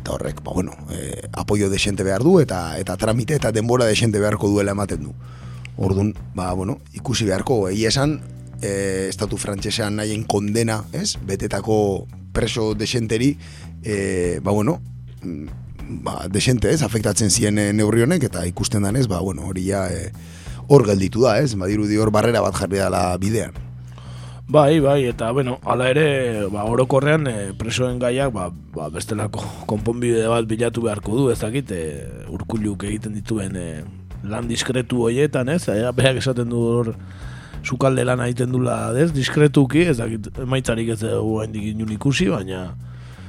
[0.00, 4.18] eta horrek, ba, bueno, e, apoio desente behar du, eta eta tramite eta denbora desente
[4.18, 5.12] beharko duela ematen du.
[5.76, 8.20] Orduan, ba, bueno, ikusi beharko, egi esan,
[8.62, 11.16] e, estatu frantsesean nahien kondena, ez?
[11.26, 13.32] Betetako preso desenteri,
[13.82, 14.80] e, ba, bueno,
[15.22, 19.64] mm, ba, desente ez, afektatzen ziren e, neurri honek, eta ikusten danez, ba, bueno, hori
[19.70, 20.10] ja, e,
[20.68, 23.56] hor gelditu da, ez, badirudi hor barrera bat jarri dela bidean.
[24.46, 30.28] Bai, bai, eta, bueno, ala ere, ba, orokorrean, e, presoen gaiak, ba, ba, bestelako konponbide
[30.30, 33.70] bat bilatu beharko du, ez dakit, e, urkuluk egiten dituen e,
[34.26, 36.92] lan diskretu hoietan, ez, e, berak esaten du hor,
[37.66, 42.68] sukalde lan egiten dula, ez, diskretuki, ez dakit, maitzarik ez dugu hendik inun ikusi, baina...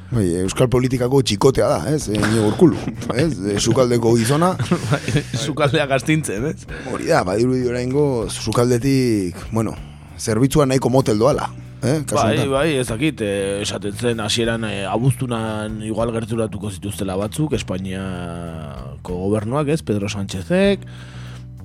[0.08, 2.78] Bai, Euskal politikako txikotea da, ez, e, urkulu,
[3.19, 4.54] ez, e, sukaldeko gizona.
[5.45, 6.63] Sukaldea gastintzen, ez?
[6.93, 9.76] Hori da, badiru dioraingo, sukaldetik, bueno,
[10.15, 11.50] zerbitzua nahiko motel doala.
[11.84, 17.54] Eh, bai, bai, ez dakit, eh, esaten zen hasieran eh, abuztunan igual gerturatuko zituztela batzuk,
[17.54, 20.88] Espainiako gobernuak, ez, Pedro Sánchezek,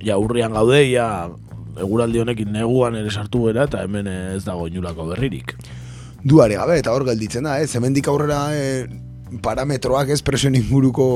[0.05, 1.31] ja urrian gaude, ja
[1.81, 5.57] eguraldi honekin neguan ere sartu gera, eta hemen eh, ez dago inulako berririk.
[6.23, 7.73] Duare gabe, eta hor gelditzen da, ez?
[7.75, 8.87] Hemendik aurrera e,
[9.43, 10.21] parametroak, ez?
[10.23, 11.07] Presioen inguruko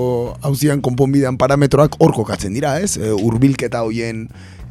[0.47, 2.97] hauzian konponbidean parametroak hor kokatzen dira, ez?
[2.99, 4.25] E, urbilketa hoien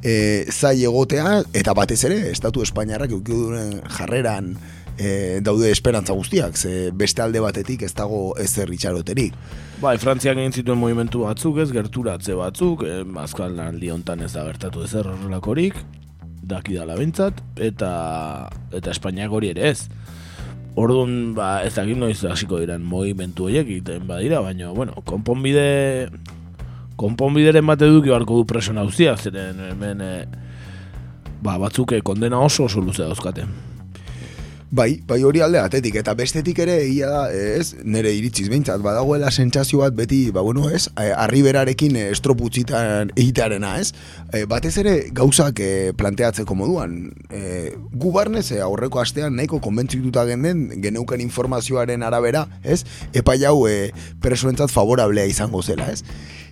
[0.04, 4.56] e, zai egotea, eta batez ere, Estatu Espainiarrak eukiduen jarreran
[4.98, 9.36] e, daude esperantza guztiak, ze beste alde batetik ez dago ezer itxaroterik.
[9.82, 14.46] Bai, Frantziak egin zituen movimentu batzuk ez, gerturatze batzuk, eh, azkal aldi hontan ez da
[14.48, 15.76] bertatu ezer horrelakorik,
[16.46, 17.92] daki dala bintzat, eta,
[18.72, 19.90] eta Espainiak hori ere ez.
[20.76, 26.10] Orduan, ba, ez dakit noiz hasiko diren movimentu horiek egiten badira, baina, bueno, konponbide
[26.96, 30.12] konponbideren bat eduki beharko du preso nauzia, zeren hemen e,
[31.44, 33.48] ba, batzuk eh, kondena oso oso luze dauzkate.
[34.76, 39.30] Bai, bai hori alde atetik, eta bestetik ere egia da, ez, nire iritziz behintzat, badagoela
[39.32, 43.94] sentsazio bat beti, ba bueno, ez, eh, arriberarekin eh, estroputzitan egitearena, ez,
[44.34, 46.98] e, batez ere gauzak e, planteatzeko moduan,
[47.32, 52.82] e, gu barnez aurreko astean nahiko konbentzituta genden, geneuken informazioaren arabera, ez,
[53.16, 53.94] epai hau e,
[54.26, 56.04] presoentzat favorablea izango zela, ez,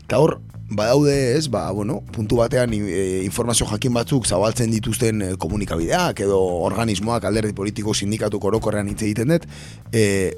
[0.05, 0.39] eta hor,
[0.69, 6.39] badaude ez, ba, bueno, puntu batean e, informazio jakin batzuk zabaltzen dituzten e, komunikabideak edo
[6.65, 9.47] organismoak alderdi politiko sindikatu korokorrean hitz egiten dut,
[9.93, 10.33] e,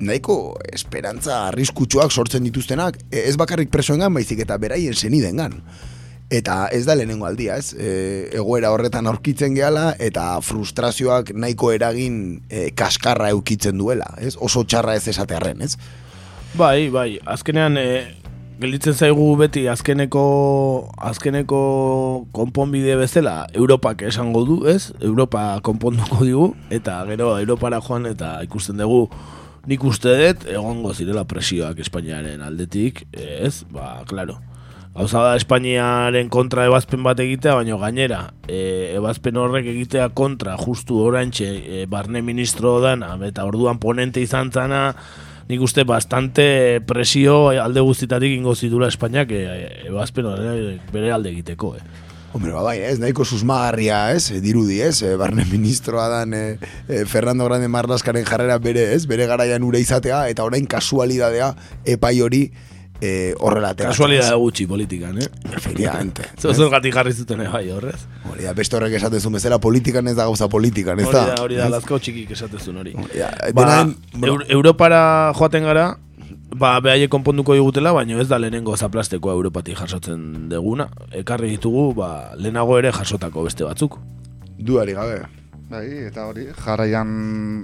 [0.00, 5.58] nahiko esperantza arriskutsuak sortzen dituztenak, e, ez bakarrik presoengan baizik eta beraien senidengan.
[6.30, 7.72] Eta ez da lehenengo aldia, ez?
[7.74, 14.36] E, egoera horretan aurkitzen gehala eta frustrazioak nahiko eragin e, kaskarra eukitzen duela, ez?
[14.38, 15.74] Oso txarra ez esatearren, ez?
[16.54, 17.88] Bai, bai, azkenean e,
[18.60, 20.22] gelditzen zaigu beti azkeneko
[21.10, 21.60] azkeneko
[22.36, 24.92] konponbide bezala Europak esango du, ez?
[25.00, 29.06] Europa konponduko digu eta gero Europara joan eta ikusten dugu
[29.70, 33.64] nik uste dut egongo zirela presioak Espainiaren aldetik, ez?
[33.72, 34.38] Ba, claro.
[34.90, 40.98] Gauza da Espainiaren kontra ebazpen bat egitea, baina gainera, e, ebazpen horrek egitea kontra justu
[41.04, 44.88] orantxe e, barne ministro dana, eta orduan ponente izan zana,
[45.50, 49.42] nik uste bastante presio alde guztitatik ingo zitula Espainiak e,
[49.90, 50.28] ebazpen
[50.94, 51.82] bere alde egiteko, eh.
[52.32, 56.42] Hombre, ba, bai, ez, nahiko susmagarria, ez, dirudi, ez, e, barne ministroa dan e,
[56.86, 61.50] e, Fernando Grande Marlaskaren jarrera bere, ez, bere garaian ure izatea, eta orain kasualidadea
[61.96, 62.44] epai hori,
[63.00, 63.96] eh, horrela ateratzen.
[63.96, 65.28] Kasualidad gutxi politikan, eh?
[65.56, 66.28] Efectivamente.
[66.40, 68.00] Zer gati jarri zuten bai, horrez?
[68.30, 71.24] Hori da, beste horrek esatezu bezala politikan ez da gauza politikan, ez da?
[71.24, 72.94] Hori da, hori da, lazko txikik esatezun hori.
[73.16, 73.66] Ja, ba,
[74.12, 75.88] bueno, Europara joaten gara,
[76.54, 80.90] ba, behaie konponduko digutela, baina ez da lehenengo zaplastekoa Europatik jasotzen deguna.
[81.22, 83.98] Ekarri ditugu, ba, lehenago ere jasotako beste batzuk.
[84.60, 85.22] Duari gabe.
[85.70, 87.10] Bai, eta hori, jarraian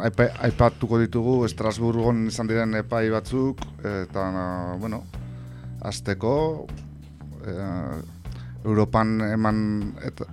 [0.06, 4.28] aipa, aipatuko ditugu Estrasburgon izan diren epai batzuk, eta,
[4.78, 5.02] bueno,
[5.86, 6.66] azteko,
[7.46, 7.96] eh,
[8.66, 9.58] Europan eman
[10.04, 10.26] eta,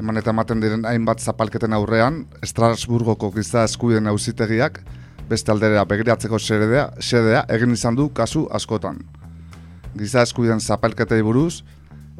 [0.00, 4.80] eman eta ematen diren hainbat zapalketen aurrean, Estrasburgoko giza eskubiden auzitegiak
[5.28, 9.00] beste aldera begiratzeko xedea, xedea egin izan du kasu askotan.
[9.94, 11.62] Giza eskubiden zapalketei buruz,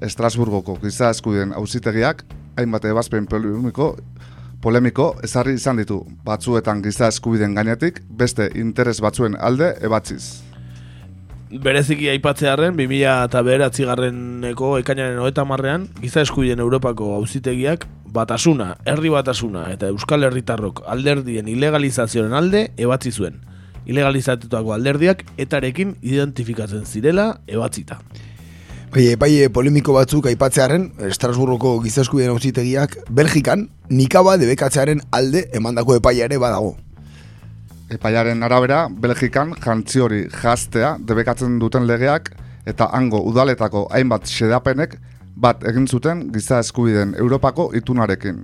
[0.03, 2.25] Estrasburgoko giza eskubiden auzitegiak
[2.57, 3.95] hainbat ebazpen polemiko,
[4.63, 10.54] polemiko ezarri izan ditu, batzuetan giza eskubiden gainetik, beste interes batzuen alde ebatziz
[11.63, 19.11] bereziki aipatzearen 2000 eta beheratzi garreneko ekainaren hoeta marrean, giza eskubiden Europako auzitegiak batasuna, herri
[19.11, 23.41] batasuna eta Euskal Herritarrok alderdien ilegalizazioaren alde ebatzi zuen.
[23.87, 27.99] Ilegalizatutako alderdiak etarekin identifikatzen zirela ebatzita.
[28.95, 36.31] Bai, epai polemiko batzuk aipatzearen, Estrasburgoko giza eskubiden auzitegiak Belgikan nikaba debekatzearen alde emandako epaia
[36.31, 36.77] ere badago.
[37.93, 42.31] Epaiaren arabera, Belgikan jantzi hori jaztea debekatzen duten legeak
[42.67, 44.97] eta hango udaletako hainbat xedapenek
[45.37, 48.39] bat egin zuten giza eskubiden Europako itunarekin.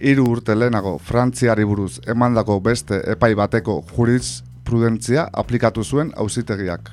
[0.00, 6.90] Hiru urte lehenago Frantziari buruz emandako beste epai bateko jurisprudentzia aplikatu zuen auzitegiak.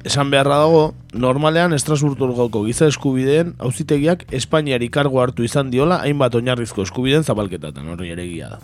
[0.00, 6.86] Esan beharra dago, normalean Estrasburgoko giza eskubideen auzitegiak Espainiari kargo hartu izan diola hainbat oinarrizko
[6.88, 8.60] eskubideen zabalketatan, hori ere da.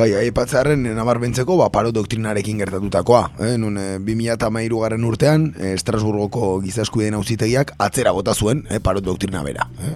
[0.00, 3.18] Bai, aipatzaren nabar bentzeko, ba, paro doktrinarekin gertatutakoa.
[3.44, 3.56] Eh?
[3.60, 9.42] Nun, e, 2008 garen urtean, e, Estrasburgoko gizaskudeen auzitegiak atzera bota zuen, eh, paro doktrina
[9.44, 9.68] bera.
[9.84, 9.92] Eh?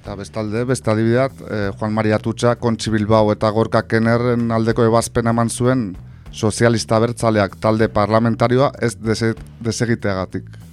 [0.00, 5.30] Eta bestalde, beste adibideat, eh, Juan Maria Tutxa, Kontsi Bilbao eta Gorka Kenerren aldeko ebazpen
[5.30, 5.96] eman zuen
[6.32, 10.65] sozialista bertzaleak talde parlamentarioa ez desegiteagatik.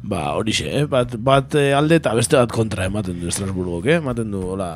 [0.00, 0.86] Ba, horixe, eh?
[0.88, 3.98] bat, bat eh, alde eta beste bat kontra ematen du Estrasburgok, eh?
[4.00, 4.70] ematen du, hola,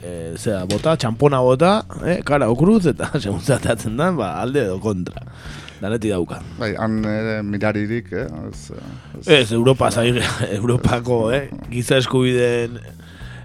[0.00, 2.20] eh, zera, bota, txampona bota, eh?
[2.24, 5.26] kara okruz, eta segun zatatzen da, ba, alde edo kontra.
[5.80, 6.40] Daneti dauka.
[6.58, 8.26] Bai, han ere miraririk, eh?
[8.48, 8.64] Ez,
[9.20, 10.14] ez, Ez, Europa zai,
[10.60, 11.46] Europako, eh?
[11.68, 12.80] giza eskubideen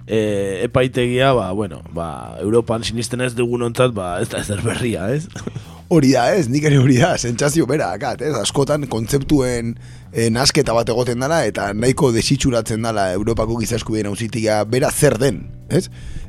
[0.06, 5.10] eh, epaitegia, ba, bueno, ba, Europan sinisten ez dugun ontzat, ba, ez da ezer berria,
[5.12, 5.28] ez?
[5.88, 9.76] Hori da, ez, nik ere hori da, sentsazio bera, akat, ez, askotan kontzeptuen
[10.10, 15.44] e, nasketa bat egoten dela, eta nahiko desitxuratzen dela Europako gizaskubien auzitia bera zer den,
[15.70, 15.84] ez?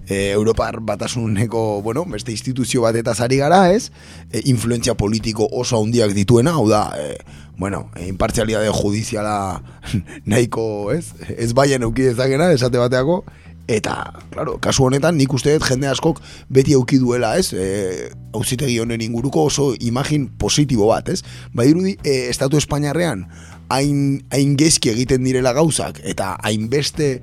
[0.06, 3.90] E, Europar batasuneko, bueno, beste instituzio bat eta zari gara, ez?
[4.30, 7.18] E, influentzia politiko oso handiak dituena, hau da, e,
[7.58, 9.64] bueno, e, impartzialidade judiziala
[10.30, 11.16] nahiko, ez?
[11.34, 13.24] Ez baien euki dezakena, esate bateako,
[13.68, 17.52] Eta, claro, kasu honetan nik uste dut jende askok beti auki duela, ez?
[17.52, 21.20] E, auzitegi honen inguruko oso imagin positibo bat, ez?
[21.54, 23.26] Ba dirudi, e, Estatu Espainiarrean
[23.70, 27.18] hain, hain gezki egiten direla gauzak eta hainbeste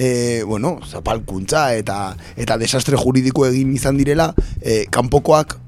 [0.00, 4.30] e, bueno, zapalkuntza eta eta desastre juridiko egin izan direla,
[4.62, 5.58] e, kanpokoak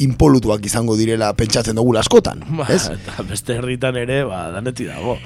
[0.00, 2.86] inpolutuak izango direla pentsatzen dugu askotan, Ba, ez?
[2.92, 5.16] eta beste herritan ere, ba, daneti dago.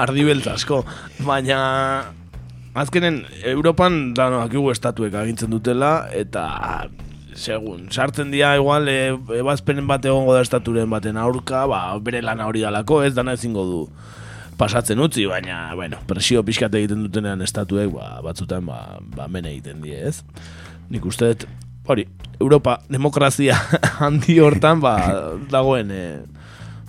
[0.00, 0.84] Ardi asko.
[1.26, 1.58] Baina,
[2.74, 6.44] azkenen, Europan, dano, akigu estatuek agintzen dutela, eta
[7.34, 12.46] segun, sartzen dira igual, e, ebazpenen bat egongo da estaturen baten aurka, ba, bere lana
[12.50, 13.80] hori dalako, ez dana ezingo du
[14.58, 19.82] pasatzen utzi, baina, bueno, presio pixkat egiten dutenean estatuek, ba, batzutan, ba, ba men egiten
[19.82, 20.22] die, ez?
[20.90, 21.48] Nik uste dut,
[21.90, 22.06] hori,
[22.38, 23.58] Europa demokrazia
[24.02, 24.94] handi hortan, ba,
[25.50, 26.04] dagoen, e,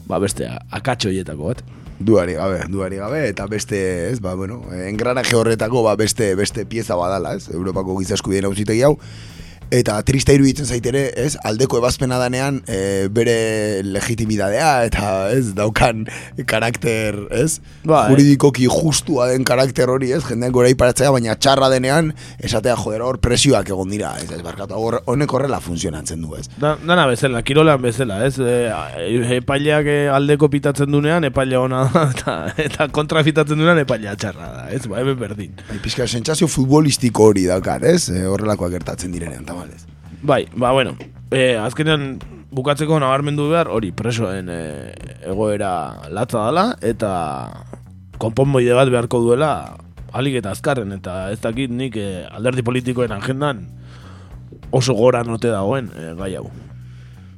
[0.09, 1.65] ba, beste akatxo hietako bat.
[1.99, 3.77] Duari gabe, duari gabe, eta beste,
[4.09, 8.97] ez, ba, bueno, engranaje horretako, ba, beste, beste pieza badala, ez, Europako gizaskubideen auzitegi hau,
[9.73, 16.05] eta trista iruditzen zaitere, ez, aldeko ebazpena danean e, bere legitimidadea eta ez daukan
[16.49, 18.05] karakter, ez, Bai.
[18.11, 23.19] juridikoki justua den karakter hori, ez, jendean gora iparatzea, baina txarra denean, esatea, joder, hor
[23.23, 26.47] presioak egon dira, ez, ez, barkatu, hor, honek horrela funtzionatzen du, ez.
[26.61, 28.37] Da, dana bezala, kirolan bezala, ez?
[28.39, 34.15] E, epaileak e, aldeko pitatzen dunean, epaile ona da, eta, eta kontra pitatzen dunean, epailea
[34.21, 34.83] txarra da, ez?
[34.89, 35.57] Ba, hemen berdin.
[35.69, 39.85] Bai, pixka, sentsazio futbolistiko hori daukat, ez, e, horrelakoak gertatzen direnean, tamalez.
[40.21, 40.95] Bai, ba, bueno,
[41.31, 42.19] e, azkenean
[42.55, 44.59] bukatzeko nabarmendu behar, hori, presoen e,
[45.27, 47.11] egoera latza dela, eta
[48.21, 49.77] konponboide bat beharko duela,
[50.15, 53.65] alik eta azkarren, eta ez dakit nik e, alderdi politikoen agendan
[54.75, 56.47] oso gora note dagoen e, gai hau.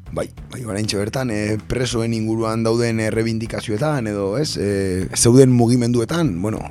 [0.07, 6.61] Bai, bai, oraintxe bertan, e, presoen inguruan dauden errebindikazioetan edo, ez, e, zeuden mugimenduetan, bueno,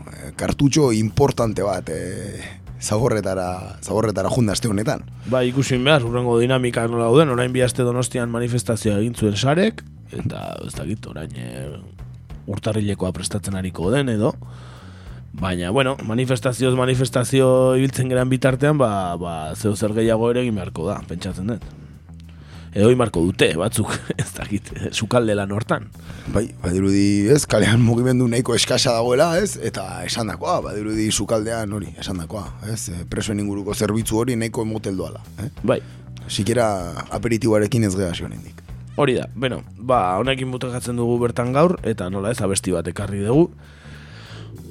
[0.41, 5.05] kartutxo importante bat, e, zagorretara, zagorretara jundazte honetan.
[5.31, 10.49] Ba, ikusin behar, urrengo dinamika nola dauden, orain bihazte donostian manifestazioa egin zuen sarek, eta
[10.67, 11.67] ez dakit, orain e,
[12.47, 14.35] urtarrilekoa prestatzen ariko den edo,
[15.37, 20.89] baina, bueno, manifestazioz manifestazio ibiltzen geran bitartean, ba, ba zeu zer gehiago ere egin beharko
[20.89, 21.67] da, pentsatzen dut.
[22.77, 23.89] Edo imarko dute, batzuk,
[24.21, 25.87] ez dakit, sukalde lan hortan.
[26.35, 32.45] Bai, badirudi, ez, kalean mugimendu nahiko eskasa dagoela, ez, eta esandakoa, badirudi sukaldean hori, esandakoa,
[32.75, 35.49] ez, e, presoen inguruko zerbitzu hori nahiko emotel doala, eh?
[35.65, 35.81] Bai,
[36.27, 36.67] Sikera
[37.15, 38.61] aperitiboarekin ez geha zionendik.
[38.97, 43.25] hori da, bueno, ba, honekin butakatzen dugu bertan gaur, eta nola ez abesti bat ekarri
[43.25, 43.51] dugu.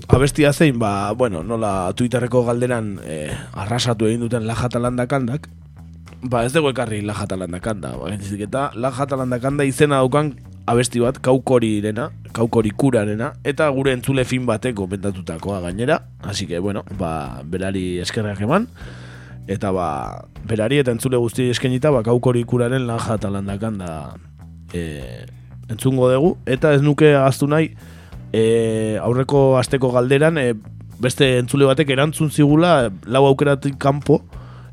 [0.09, 5.47] Abestia zein, ba, bueno, nola Twitterreko galderan eh, arrasatu egin duten Lajatalanda kandak,
[6.23, 10.33] ba ez dugu ekarri Lajatalanda kanda, ba, gaizik eta Lajatalanda kanda izena daukan
[10.65, 17.41] abesti bat kaukorirena, kaukorikurarena, eta gure entzule fin bateko bentatutakoa gainera, así que, bueno, ba,
[17.45, 18.67] berari eskerrak eman,
[19.47, 23.91] eta ba, berari eta entzule guzti eskenita, ba, kaukorikuraren Lajatalanda kanda
[24.73, 25.25] e,
[25.69, 27.75] entzungo dugu, eta ez nuke aztu nahi,
[28.33, 30.55] e, aurreko asteko galderan, e,
[30.97, 34.23] beste entzule batek erantzun zigula, lau aukeratik kanpo,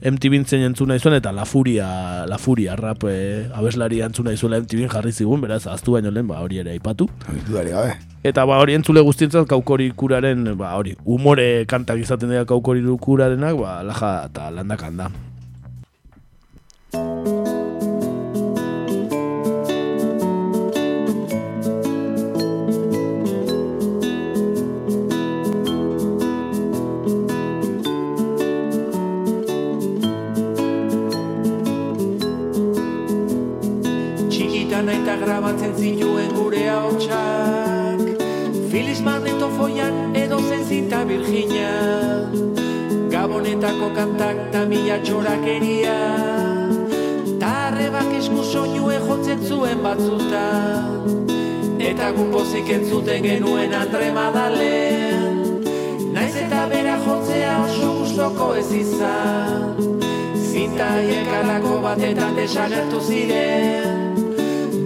[0.03, 4.59] MTV entzun nahi zuen, eta La Furia, La Furia rap e, abeslari entzun nahi zuela
[4.59, 7.07] MTV jarri zigun, beraz, aztu baino lehen, ba, hori ere aipatu.
[7.49, 7.95] Gabe.
[8.27, 13.59] Eta ba, hori entzule guztientzat kaukori kuraren, ba, hori, umore kantak izaten dira kaukori kurarenak,
[13.59, 15.12] ba, laja eta landakan da.
[41.05, 41.73] Virginia.
[43.11, 45.96] Gabonetako kantak ta mila txorakeria.
[47.40, 51.17] Ta arrebak esku soinue jotzen zuen batzutan.
[51.83, 55.50] Eta gu pozik entzuten genuen Andre Madalen.
[56.15, 59.75] Naiz eta bera jotzea oso gustoko ez izan.
[60.38, 64.15] Zinta haiek alako batetan desagertu ziren.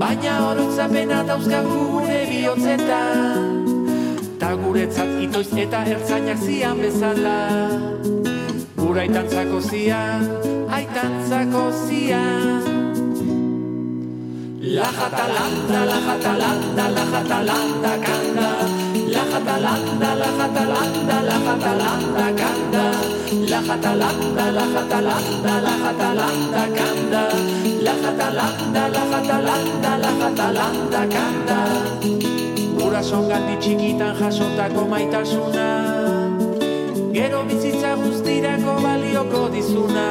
[0.01, 3.47] Baina oroitzapena dauzkagu gure bihotzetan.
[3.53, 3.56] Ta
[4.61, 7.37] guretzat itoiz eta ertzainak zian bezala.
[8.77, 10.25] Gura aitantzako zian,
[10.77, 12.65] aitantzako zian.
[14.77, 18.49] La jatalanda, la jatalanda, la jatalanda kanda.
[19.15, 22.85] La jatalanda, la jatalanda, la jatalanda kanda.
[23.51, 27.23] La jatalanda, la jatalanda, la jatalanda kanda.
[27.87, 32.46] La jatalanda, la jatalanda, la jatalanda kanda
[32.87, 35.63] Gurason gandi txikitan jasotako maitasuna.
[37.17, 40.05] Gero bizitza guztirako balioko dizuna.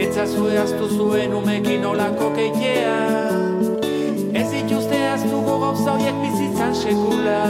[0.00, 2.94] Etzazue aztu zuen umekin olako keitea.
[4.32, 7.44] Ez dituzte aztuko gauza horiek bizitzan sekula.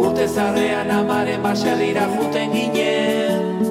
[0.00, 3.62] Urte zarrean amaren baserrira juten ginen.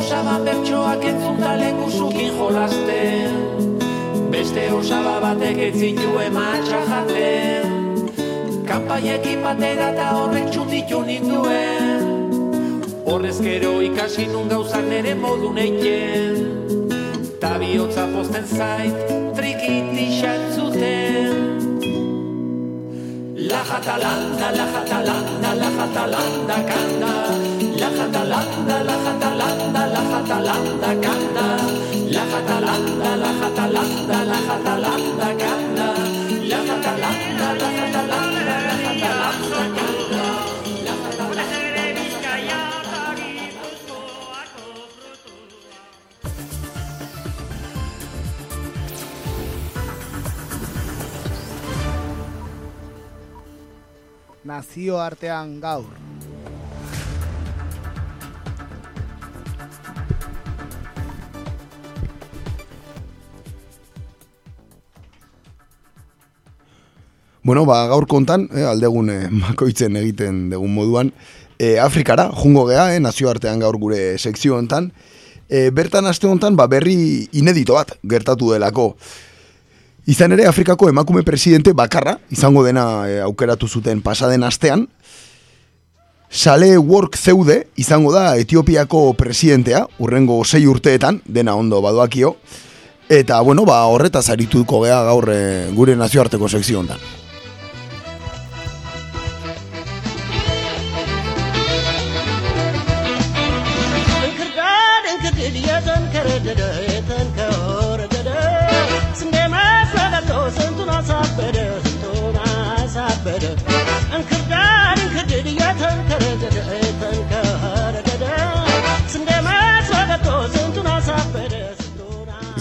[0.00, 3.38] Osaban bertsoak entzunta lengusukin jolasten.
[4.32, 6.84] Beste osaba batek ez zituen matxa
[8.74, 12.08] Kanpaiekin batera eta horrek txunditu ninduen.
[13.06, 16.40] Horrez gero ikasi nun gauzak nere modu neiten
[17.38, 21.38] Ta bihotza posten zait trikiti xantzuten
[23.46, 27.12] La jatalanda, la jatalanda, la jatalanda kanda.
[27.78, 31.46] La jatalanda, la jatalanda, la jatalanda kanda.
[32.16, 35.88] La jatalanda, la jatalanda, la jatalanda kanda.
[36.50, 38.43] La jatalanda, la jatalanda,
[54.44, 55.88] Nazioartean gaur.
[67.44, 71.12] Bueno, ba, gaur kontan, eh, aldegun eh, makoitzen egiten degun moduan,
[71.58, 74.92] eh, Afrikara, jungo gea, eh, nazioartean gaur gure sekzio hontan,
[75.50, 78.94] eh, bertan aste hontan, ba, berri inedito bat gertatu delako.
[80.08, 84.88] Izan ere, Afrikako emakume presidente bakarra, izango dena eh, aukeratu zuten pasaden astean,
[86.30, 92.34] Sale Work zeude, izango da Etiopiako presidentea, urrengo sei urteetan, dena ondo badoakio,
[93.08, 97.04] eta, bueno, ba, horretaz arituko gea gaur eh, gure nazioarteko sekzio hontan.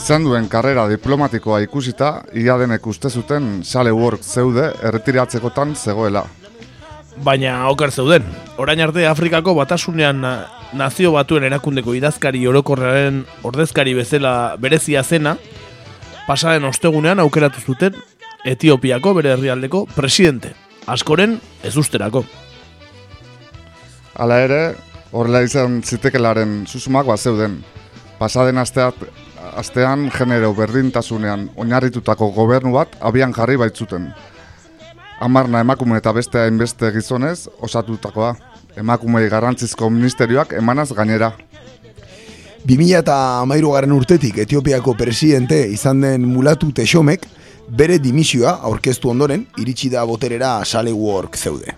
[0.04, 6.26] Izan duen karrera diplomatikoa ikusita, ia denek uste zuten sale work zeude erretiratzekotan zegoela.
[7.24, 8.26] Baina oker zeuden.
[8.60, 15.38] Orain arte Afrikako batasunean na- nazio batuen erakundeko idazkari orokorraren ordezkari bezala berezia zena,
[16.28, 17.96] pasaren ostegunean aukeratu zuten
[18.46, 20.54] Etiopiako bere herrialdeko presidente.
[20.86, 22.26] Askoren ez usterako.
[24.16, 24.76] Hala ere,
[25.14, 27.64] horrela izan zitekelaren susmak bat zeuden.
[28.20, 28.96] Pasaden asteat,
[29.56, 34.12] astean genero berdintasunean oinarritutako gobernu bat abian jarri baitzuten.
[35.22, 38.34] Amarna emakume eta beste hainbeste gizonez osatutakoa.
[38.78, 41.32] Emakumei garrantzizko ministerioak emanaz gainera.
[42.66, 47.28] 2000 eta amairu garen urtetik Etiopiako presidente izan den mulatu Texomek
[47.68, 51.76] bere dimisioa aurkeztu ondoren iritsi da boterera Sale Work zeude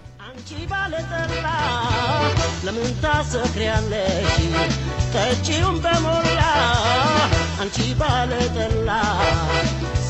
[7.74, 8.90] አንቺ ባለጠላ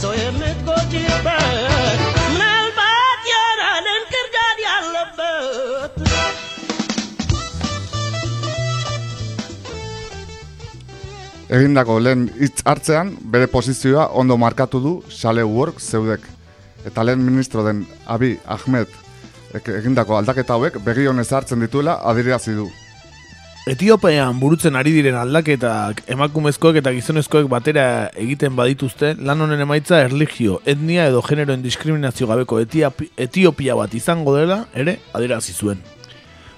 [0.01, 2.01] ሰው የምትጎጂበት
[2.33, 5.97] ምናልባት ያራል እንክርዳድ ያለበት
[11.51, 16.21] Egindako lehen hitz hartzean bere posizioa ondo markatu du Sale Work zeudek.
[16.87, 18.89] Eta lehen ministro den Abi Ahmed
[19.55, 22.69] ek- egindako aldaketa hauek begionez hartzen dituela adirazi du.
[23.66, 30.60] Etiopian burutzen ari diren aldaketak emakumezkoek eta gizonezkoek batera egiten badituzte, lan honen emaitza erligio,
[30.70, 35.82] etnia edo generoen diskriminazio gabeko Etiopi- Etiopia bat izango dela ere adierazi zuen.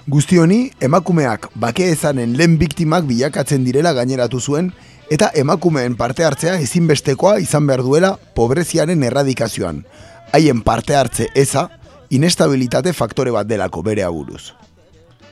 [0.04, 4.74] Guzti honi, emakumeak bake ezanen lehen biktimak bilakatzen direla gaineratu zuen
[5.08, 9.86] eta emakumeen parte hartzea ezinbestekoa izan behar duela pobreziaren erradikazioan.
[10.36, 11.70] Haien parte hartze eza,
[12.10, 14.52] inestabilitate faktore bat delako bere aburuz.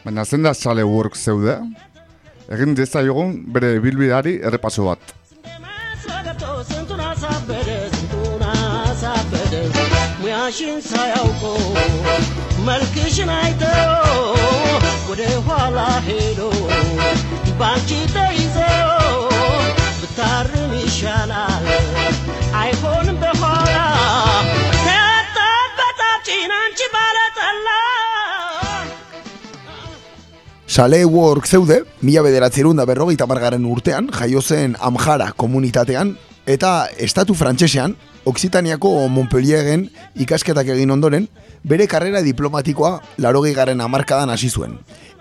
[0.05, 1.55] Baina zen da sale work zeude?
[2.53, 5.03] Egin dezaiogun bere bilbidari errepaso bat.
[6.69, 9.53] ስንቱን አሳበደ ስንቱን አሳበደ
[10.21, 11.43] ሙያሽን ሳያውቆ
[12.67, 13.61] መልክሽን አይቶ
[15.09, 15.77] ወደ ኋላ
[16.07, 16.39] ሄዶ
[17.61, 18.57] ባንቺ ተይዞ
[20.01, 21.65] ብታርም ይሻላል
[22.61, 23.17] አይሆንም
[30.76, 36.10] Sale Work zeude, mila bederatzerun da berrogeita margaren urtean, jaio zen Amjara komunitatean,
[36.44, 37.94] eta estatu frantsesean,
[38.28, 39.86] Oksitaniako Montpellieren
[40.20, 41.30] ikasketak egin ondoren,
[41.64, 42.90] bere karrera diplomatikoa
[43.24, 44.74] larogei garen amarkadan hasi zuen.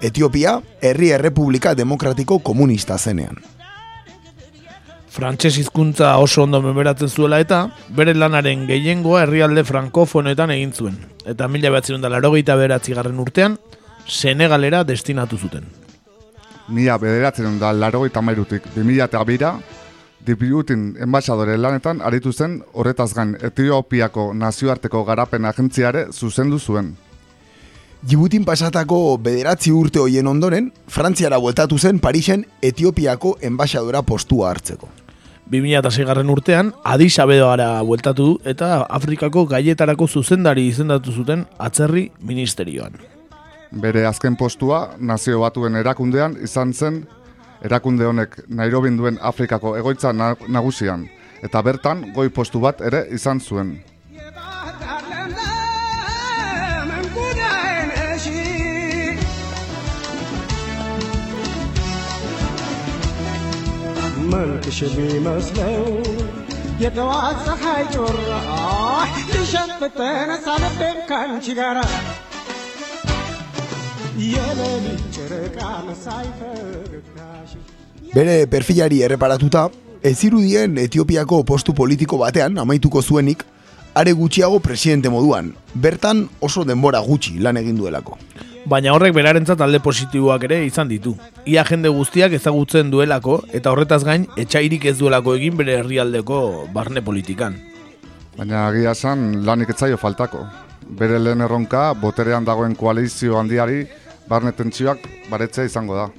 [0.04, 3.40] Etiopia, herri errepublika demokratiko komunista zenean.
[5.08, 11.00] Frantses hizkuntza oso ondo memeratzen zuela eta bere lanaren gehiengoa herrialde frankofonetan egin zuen.
[11.24, 13.56] Eta mila behatzen da larogeita beratzi garren urtean,
[14.08, 15.66] Senegalera destinatu zuten.
[16.70, 19.56] Mila bederatzen da larogeita mairutik 2000 eta bira,
[20.26, 26.96] Dipiutin enbaixadore lanetan aritu zen horretaz gain Etiopiako nazioarteko garapen agentziare zuzendu zuen.
[28.02, 34.90] Djibutin pasatako bederatzi urte hoien ondoren, Frantziara bueltatu zen Parisen Etiopiako enbaixadora postua hartzeko.
[35.54, 42.98] 2006 garren urtean, Addis Abebara bueltatu eta Afrikako gaietarako zuzendari izendatu zuten atzerri ministerioan.
[43.76, 47.02] Bere azken postua nazio batuen erakundean izan zen
[47.62, 51.04] erakunde honek Nairobin duen Afrikako egoitza nagusian.
[51.44, 53.76] Eta bertan goi postu bat ere izan zuen.
[64.36, 66.04] منكش بيمسلو
[66.80, 71.86] يتواسح يجرح لشفتين صلب كان شجره
[78.14, 79.66] Bere perfilari erreparatuta,
[80.04, 83.44] ez zirudien Etiopiako postu politiko batean amaituko zuenik,
[83.96, 88.18] are gutxiago presidente moduan, bertan oso denbora gutxi lan egin duelako.
[88.66, 91.14] Baina horrek berarentzat alde positiboak ere izan ditu.
[91.46, 96.40] Ia jende guztiak ezagutzen duelako eta horretaz gain etxairik ez duelako egin bere herrialdeko
[96.74, 97.60] barne politikan.
[98.38, 100.48] Baina agia esan lanik etzaio faltako.
[100.88, 103.86] Bere lehen erronka, boterean dagoen koalizio handiari,
[104.30, 106.10] barne tentsioak baretzea izango da.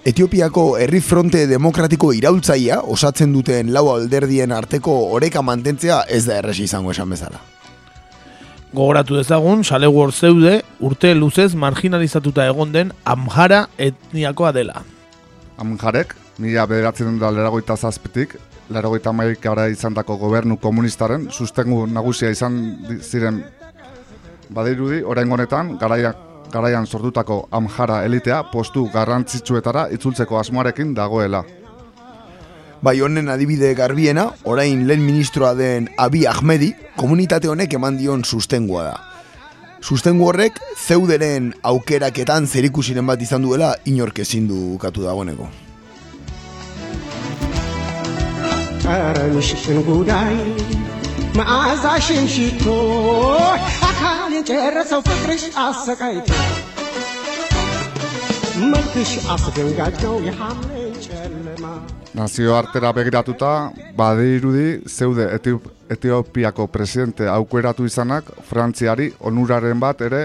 [0.00, 6.64] Etiopiako herri fronte demokratiko iraultzaia osatzen duten lau alderdien arteko oreka mantentzea ez da erresi
[6.64, 7.40] izango esan bezala.
[8.72, 14.84] Gogoratu dezagun, Salewar zeude urte luzez marginalizatuta egon den Amhara etniakoa dela.
[15.58, 18.38] Amjarek, mila bederatzen da leragoita zazpitik,
[18.70, 22.56] leragoita maikara izan dako gobernu komunistaren sustengu nagusia izan
[23.02, 23.42] ziren
[24.48, 26.14] badirudi, orain honetan, garaian,
[26.52, 31.44] garaian sortutako amjara elitea postu garrantzitsuetara itzultzeko asmoarekin dagoela.
[32.82, 38.84] Bai honen adibide garbiena, orain lehen ministroa den Abi Ahmedi, komunitate honek eman dion sustengua
[38.84, 38.94] da.
[39.80, 45.48] Sustengu horrek, zeuderen aukeraketan zerikusinen bat izan duela inork ezin du katu dagoeneko.
[48.90, 50.99] Aranxen gudain,
[51.39, 52.65] መዓዛሽን ሽቶ
[53.89, 56.29] አካል የጨረሰው ፍቅርሽ አሰቃይቶ
[58.71, 61.65] መልክሽ አስደንጋጭ ነው የሐምሌን ጨለማ
[62.15, 70.21] Nazio artera begiratuta, badirudi zeude Etiop Etiopiako presidente aukeratu izanak Frantziari onuraren bat ere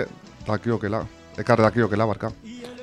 [0.47, 1.01] dakiokela,
[1.43, 2.31] ekar dakiokela barka.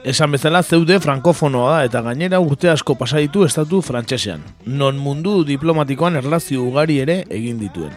[0.04, 5.38] Esan bezala zeude frankofonoa da eta gainera urte asko pasa ditu estatu frantsesean, non mundu
[5.48, 7.96] diplomatikoan erlazio ugari ere egin dituen.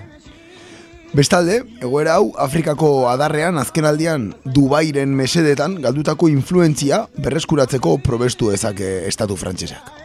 [1.16, 4.26] Bestalde, egoera hau Afrikako adarrean azkenaldian
[4.58, 10.05] Dubairen mesedetan galdutako influentzia berreskuratzeko probestu ezake estatu frantsesak.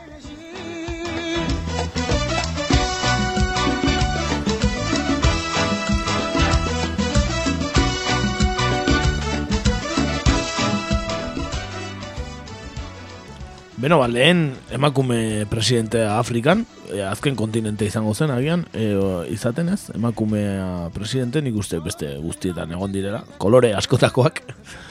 [13.81, 19.71] Beno, ba, lehen emakume presidentea Afrikan, e, azken kontinente izango zen agian, e, o, izaten
[19.73, 24.43] ez, emakumea presidente nik uste beste guztietan egon direla, kolore askotakoak.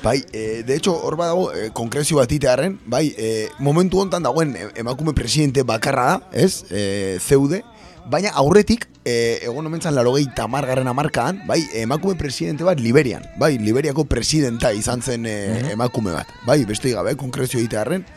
[0.02, 4.56] Bai, e, de hecho, hor badago, e, konkrezio bat itearren, bai, e, momentu hontan dagoen
[4.58, 7.62] e, emakume presidente bakarra da, ez, e, zeude,
[8.10, 14.08] baina aurretik, e, egon omentzan larogei tamargarren amarkaan, bai, emakume presidente bat Liberian, bai, Liberiako
[14.10, 15.38] presidenta izan zen e,
[15.76, 18.08] emakume bat, bai, beste gabe, konkrezio itearren,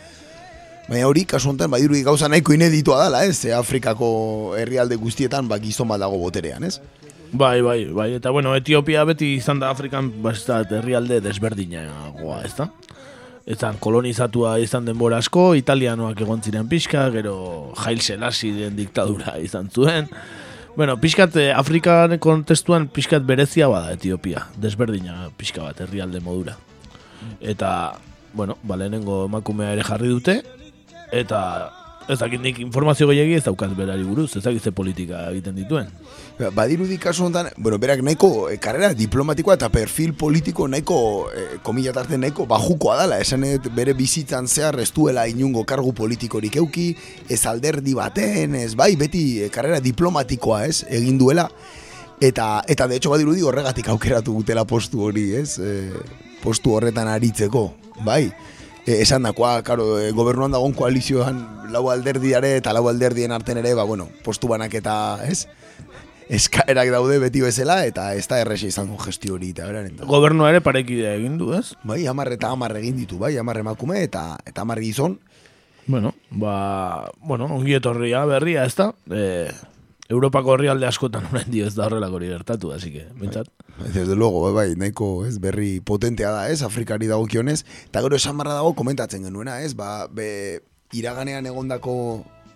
[0.93, 3.47] Baina hori, kasu honetan, badirudi gauza nahiko ineditua dela, ez?
[3.57, 4.09] Afrikako
[4.61, 6.83] herrialde guztietan, ba, gizon bat dago boterean, ez?
[7.33, 8.11] Bai, bai, bai.
[8.19, 12.69] Eta bueno, Etiopia beti izan da Afrikan bastat herrialde desberdinagoa, ez da?
[13.49, 19.73] Ezan kolonizatua izan denbora asko, italianoak egon ziren pixka, gero Jail Selassie den diktadura izan
[19.73, 20.13] zuen.
[20.77, 26.61] Bueno, pixkat eh, Afrikan kontestuan pixkat berezia bada Etiopia, desberdina pixka bat herrialde modura.
[27.41, 27.95] Eta,
[28.37, 30.43] bueno, ba, lehenengo emakumea ere jarri dute,
[31.13, 31.43] eta
[32.09, 35.89] ez dakit nik informazio gehiagi ez daukaz berari buruz, ez dakit ze politika egiten dituen.
[36.39, 40.99] Ba, Badirudi kasu honetan, bueno, berak nahiko e, karrera diplomatikoa eta perfil politiko nahiko,
[41.31, 45.93] e, komila tarte nahiko bajukoa dala, esan dut bere bizitzan zehar ez duela inungo kargu
[45.95, 46.89] politikorik euki,
[47.31, 51.49] ez alderdi baten, ez bai, beti e, karrera diplomatikoa ez, egin duela,
[52.21, 55.93] eta, eta de hecho badirudi horregatik aukeratu gutela postu hori, ez, e,
[56.43, 57.69] postu horretan aritzeko,
[58.03, 58.27] bai,
[58.87, 63.75] e, esan dakoa, karo, e, gobernuan dagoen koalizioan lau alderdiare eta lau alderdien arten ere,
[63.79, 64.95] ba, bueno, postu banaketa,
[65.27, 65.47] ez?
[66.33, 69.99] Eskaerak daude beti bezala eta ez da erresa izango gestio hori eta beraren.
[70.09, 71.75] Gobernua ere parekidea egin du, ez?
[71.85, 75.19] Bai, hamar eta hamar egin ditu, bai, hamar emakume eta eta hamar gizon.
[75.87, 78.93] Bueno, ba, bueno, ongi etorria berria, ez da?
[79.11, 79.51] E,
[80.13, 83.51] Europako herrialde askotan orain dio ez da horrelako hori gertatu, así que, bintzat.
[83.95, 88.39] Desde luego, bai, bai, nahiko, ez, berri potentea da, ez, Afrikari dagokionez, eta gero esan
[88.39, 90.61] barra dago komentatzen genuena, ez, ba, be,
[90.93, 91.97] iraganean egondako,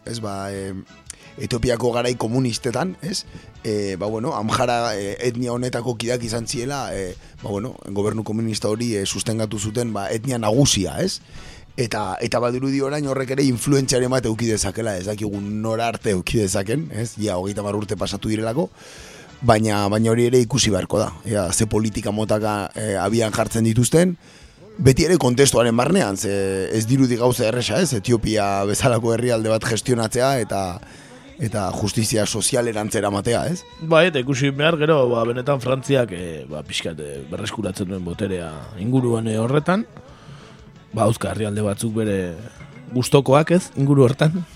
[0.04, 0.72] ez, ba, e,
[1.36, 3.26] Etiopiako garai komunistetan, ez?
[3.60, 7.12] E, ba, bueno, amjara e, etnia honetako kidak izan ziela, e,
[7.42, 11.20] ba, bueno, gobernu komunista hori e, sustengatu zuten ba, etnia nagusia, ez?
[11.76, 16.40] Eta, eta badirudi orain horrek ere influentziaren bat euki dezakela, ez dakigun nora arte euki
[16.40, 17.10] dezaken, ez?
[17.20, 18.70] Ja, hogeita mar urte pasatu direlako,
[19.40, 21.10] baina baina hori ere ikusi beharko da.
[21.28, 24.16] Ja, ze politika motaka e, abian jartzen dituzten,
[24.78, 27.92] beti ere kontestuaren barnean, ze ez dirudi gauza erresa, ez?
[27.96, 30.62] Etiopia bezalako herrialde bat gestionatzea eta
[31.36, 33.60] eta justizia sozial erantzera matea, ez?
[33.80, 38.50] Bai, eta ikusi behar gero, ba, benetan Frantziak e, ba, pixkat e, berreskuratzen duen boterea
[38.80, 39.84] inguruan e, horretan.
[40.94, 42.18] Ba, euska herrialde batzuk bere
[42.94, 44.46] gustokoak ez, inguru hortan.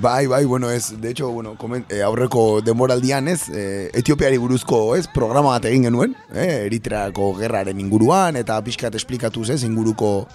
[0.00, 4.96] Bai, bai, bueno, ez, de hecho, bueno, koment, eh, aurreko demoraldian, ez, eh, Etiopiari buruzko,
[4.96, 10.26] ez, programa bat egin genuen, eh, Eritreako gerraren inguruan, eta pixkat esplikatuz, ez, inguruko,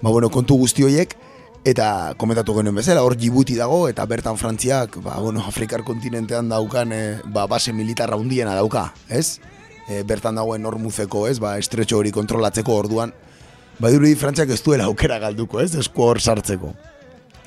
[0.00, 1.16] ba, bueno, kontu guzti horiek,
[1.64, 6.92] eta komentatu genuen bezala, hor Djibouti dago, eta bertan Frantziak, ba, bueno, Afrikar kontinentean daukan,
[6.92, 9.40] eh, ba, base militarra hundiena dauka, ez?
[9.88, 13.12] Eh, bertan dagoen hormuzeko, ez, ba, estretxo hori kontrolatzeko orduan,
[13.80, 16.76] ba, dirudi Frantziak ez duela aukera galduko, ez, esku hor sartzeko.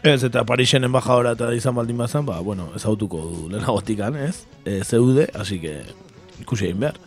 [0.03, 4.47] Ez, eta Parixen embajadora eta izan baldin bazan, ba, bueno, ez autuko du lehenagotikan, ez?
[4.65, 5.75] E, zeude, así que
[6.41, 6.97] ikusi egin behar.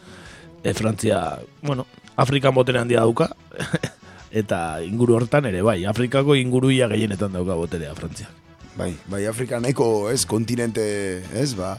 [0.62, 3.32] E, Frantzia, bueno, Afrikan botere handia dauka,
[4.42, 8.30] eta inguru hortan ere, bai, Afrikako inguruia gehienetan dauka boterea Frantzia.
[8.78, 10.86] Bai, bai, Afrika nahiko, ez, kontinente,
[11.34, 11.74] ez, ba,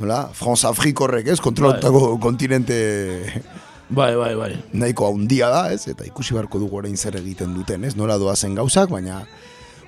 [0.00, 2.78] nola, France Afrikorrek, ez, kontrolatutako kontinente
[3.94, 4.54] Bai, bai, bai.
[4.72, 8.56] nahiko handia da, ez, eta ikusi beharko dugu orain zer egiten duten, ez, nola doazen
[8.56, 9.26] gauzak, baina,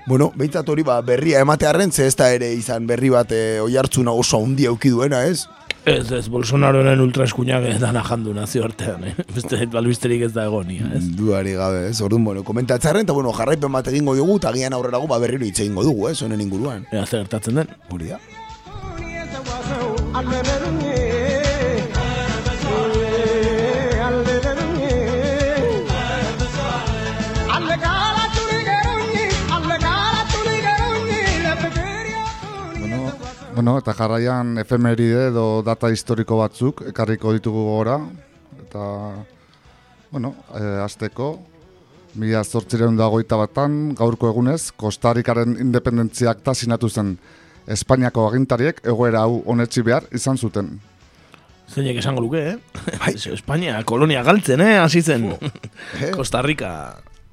[0.06, 3.74] Bueno, behintzat hori ba, berria ematearren, ze ez da ere izan berri bat e, oi
[3.76, 5.48] hartzuna oso handia euki duena, ez?
[5.86, 9.14] Ez, ez, Bolsonaroren ultraeskuinak dana jandu nazio artean, eh?
[9.34, 11.02] Beste, balbisterik ez da egonia, ez?
[11.18, 11.98] Duari gabe, ez?
[12.06, 15.58] Orduan, bueno, komentatzearen, eta bueno, jarraipen bat egingo dugu, eta gian aurrerago ba berriro hitz
[15.58, 16.20] egingo dugu, ez?
[16.22, 16.86] Honen inguruan.
[16.92, 17.74] Ea, zer gertatzen den?
[17.90, 18.22] Hori da.
[33.56, 37.94] Bueno, eta jarraian efemeride edo data historiko batzuk ekarriko ditugu gora.
[38.60, 38.82] Eta,
[40.10, 41.30] bueno, e, azteko,
[42.20, 47.16] mila zortzireun dagoita batan, gaurko egunez, Kostarikaren independentziak ta sinatu zen
[47.66, 50.74] Espainiako agintariek egoera hau onetsi behar izan zuten.
[51.72, 52.56] Zeinek esango luke, eh?
[53.00, 53.16] Bai.
[53.38, 54.74] Espainia, kolonia galtzen, eh?
[54.84, 55.30] Hasi zen.
[56.18, 56.72] Costa Rica.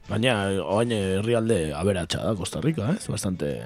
[0.08, 3.02] Baina, oain herrialde aberatsa da Costa Rica, eh?
[3.12, 3.58] Bastante...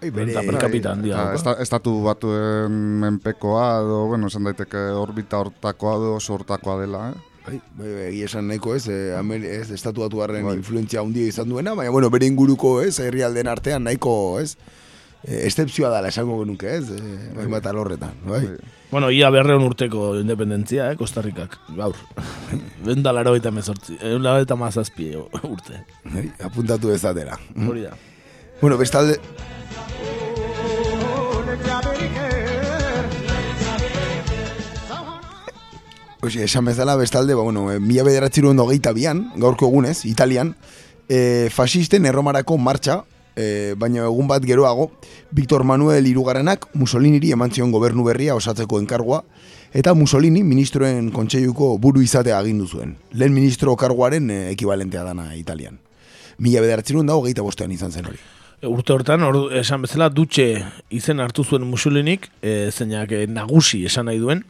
[0.00, 1.26] Bai, bere, per capita handia.
[1.36, 7.26] Esta, estatu batuen menpekoa edo, bueno, esan daiteke orbita hortakoa edo oso hortakoa dela, eh?
[7.46, 11.48] Bai, bai, bai, egia esan nahiko ez, eh, Amer, ez estatu batuarren influentzia handia izan
[11.52, 14.54] duena, baina, bueno, bere inguruko ez, herrialden artean nahiko, ez,
[15.24, 18.42] eh, excepzioa dala esango genuke, ez, eh, bai, bat alorretan, bai.
[18.90, 21.96] Bueno, ia berreun urteko independentzia, eh, Costa Ricak, gaur.
[22.88, 25.84] Benda laro eta mezortzi, laro eta mazazpi urte.
[26.08, 27.36] Bai, apuntatu ezatera.
[27.68, 27.96] Hori da.
[28.60, 29.20] Bueno, bestalde,
[36.20, 40.54] Oxe, esan bezala bestalde, ba, bueno, eh, mila bederatziru ondo geita bian, gaurko egunez, Italian,
[41.08, 43.04] eh, fasisten erromarako martxa
[43.36, 44.90] e, baina egun bat geroago,
[45.30, 49.22] Victor Manuel Irugarrenak Mussoliniri eman zion gobernu berria osatzeko enkargua,
[49.72, 52.96] eta Mussolini ministroen kontseiluko buru izatea agindu zuen.
[53.12, 55.78] Lehen ministro karguaren e, ekibalentea dana Italian.
[56.38, 58.20] Mila bederatzen da hogeita bostean izan zen hori.
[58.60, 60.50] E, urte hortan, or, esan bezala, dutxe
[60.90, 64.44] izen hartu zuen Mussolinik, e, zeinak e, nagusi esan nahi duen,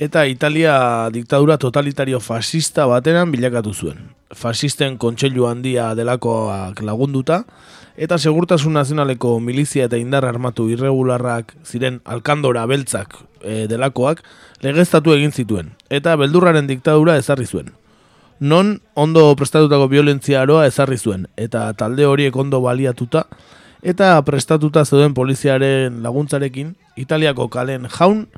[0.00, 3.98] eta Italia diktadura totalitario fascista bateran bilakatu zuen.
[4.32, 7.42] Fasisten kontseilu handia delakoak lagunduta,
[8.00, 14.22] eta segurtasun nazionaleko milizia eta indar armatu irregularrak ziren alkandora beltzak e, delakoak
[14.64, 17.68] legeztatu egin zituen, eta beldurraren diktadura ezarri zuen.
[18.40, 23.26] Non ondo prestatutako violentzia aroa ezarri zuen, eta talde horiek ondo baliatuta,
[23.84, 28.30] eta prestatuta zeuden poliziaren laguntzarekin, Italiako kalen jaun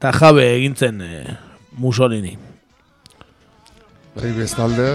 [0.00, 1.36] eta jabe egintzen e,
[1.76, 2.38] Mussolini.
[4.16, 4.86] Bai, bestalde,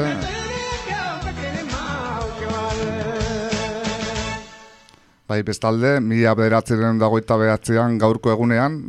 [5.30, 8.80] Bai, bestalde, mila bederatzeren dagoita behatzean gaurko egunean,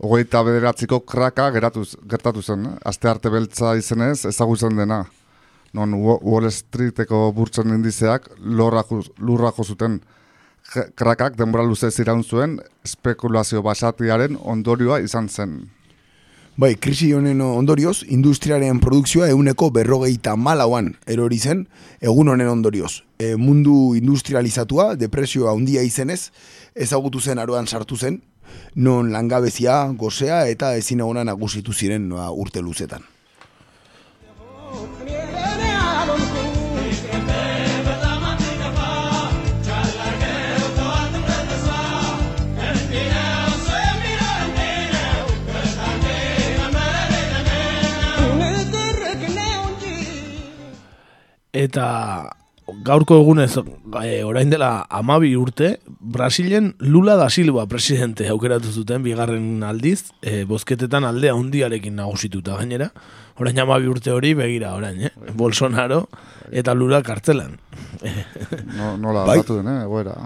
[0.00, 2.76] hogeita bederatziko kraka geratuz, gertatu zen, eh?
[2.84, 5.02] aste arte beltza izenez ezagutzen dena.
[5.76, 10.15] Non Wall Streeteko burtzen indizeak lurra jo zuten K-
[10.94, 15.56] krakak denbora luze iraun zuen spekulazio basatiaren ondorioa izan zen.
[16.56, 21.66] Bai, krisi honen ondorioz, industriaren produkzioa euneko berrogeita malauan erori zen,
[22.00, 23.02] egun honen ondorioz.
[23.20, 26.30] E, mundu industrializatua, depresioa handia izenez,
[26.74, 28.22] ezagutu zen aroan sartu zen,
[28.74, 33.04] non langabezia, gozea eta ezin egona nagusitu ziren urte luzetan.
[51.56, 51.86] Eta
[52.84, 53.54] gaurko egunez,
[54.02, 60.44] e, orain dela amabi urte, Brasilen Lula da Silva presidente aukeratu zuten bigarren aldiz, e,
[60.44, 62.90] bozketetan aldea hundiarekin nagusituta gainera.
[63.40, 65.12] Orain amabi urte hori begira orain, eh?
[65.36, 66.06] Bolsonaro
[66.50, 67.56] eta Lula kartzelan.
[68.76, 69.38] No, nola Bai.
[69.38, 70.16] aldatu den, eh, egoera.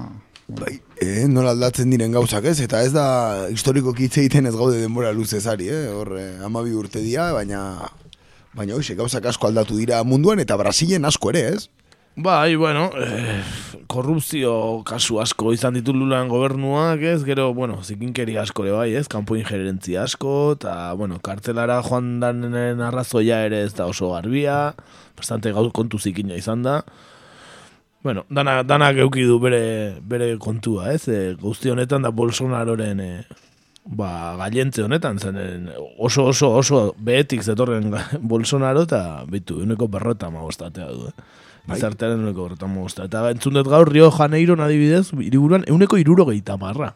[0.51, 4.81] Bai, eh, nola aldatzen diren gauzak ez, eta ez da historiko hitz egiten ez gaude
[4.81, 5.87] denbora luzezari, eh?
[5.95, 7.61] hor eh, amabi urte dira, baina
[8.55, 11.69] baina hoxe, gauzak asko aldatu dira munduan eta Brasilen asko ere, ez?
[12.17, 13.41] Bai, bueno, eh,
[13.87, 17.23] korrupzio kasu asko izan ditu Lulan gobernuak, ez?
[17.25, 19.07] Gero, bueno, zikinkeri asko ere bai, ez?
[19.09, 24.75] Kanpo injerentzia asko, eta, bueno, kartelara joan danen arrazoia ere ez da oso garbia,
[25.17, 26.81] bastante gau kontu zikina izan da.
[28.03, 31.07] Bueno, dana, danak euki du bere, bere kontua, ez?
[31.09, 33.11] E, guzti honetan da Bolsonaroren e,
[33.91, 35.69] ba, gailentze honetan, zen
[35.99, 37.91] oso oso oso behetik zetorren
[38.33, 41.31] Bolsonaro eta bitu, uneko berrota magostatea du, eh?
[41.71, 43.07] Gizartearen uneko berrota magostea.
[43.11, 46.95] Eta entzun dut gaur Rio Janeiro adibidez, hiriburuan euneko irurogeita marra.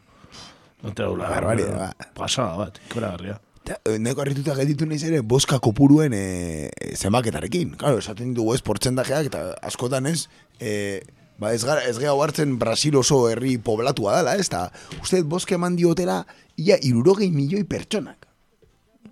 [0.82, 3.38] Notela, Barbaridad, Pasada bat, ikaragarria.
[3.64, 7.76] Eta, eh, Neko harrituta gelditu naiz ere boska kopuruen e, zenbaketarekin.
[7.80, 10.26] Claro, esaten dugu ez portzentajeak eta askotan ez,
[10.60, 11.00] e,
[11.38, 14.48] ba ez gara, ez gara hartzen Brasil oso herri poblatua dela, ez?
[14.52, 14.68] Ta,
[15.02, 16.22] uste boske eman diotela,
[16.56, 18.26] ia irurogei milioi pertsonak.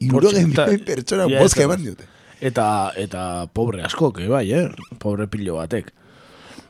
[0.02, 2.08] Irurogei milioi pertsonak boske da- eman diote.
[2.42, 2.66] Eta,
[2.98, 4.68] eta pobre asko, que bai, eh?
[4.98, 5.92] Pobre pilo batek.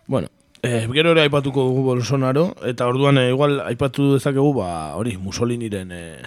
[0.06, 0.28] Bueno,
[0.62, 5.92] eh, gero ere aipatuko dugu Bolsonaro, eta orduan eh, igual aipatu dezakegu, ba, hori, Mussoliniren
[5.96, 6.22] eh,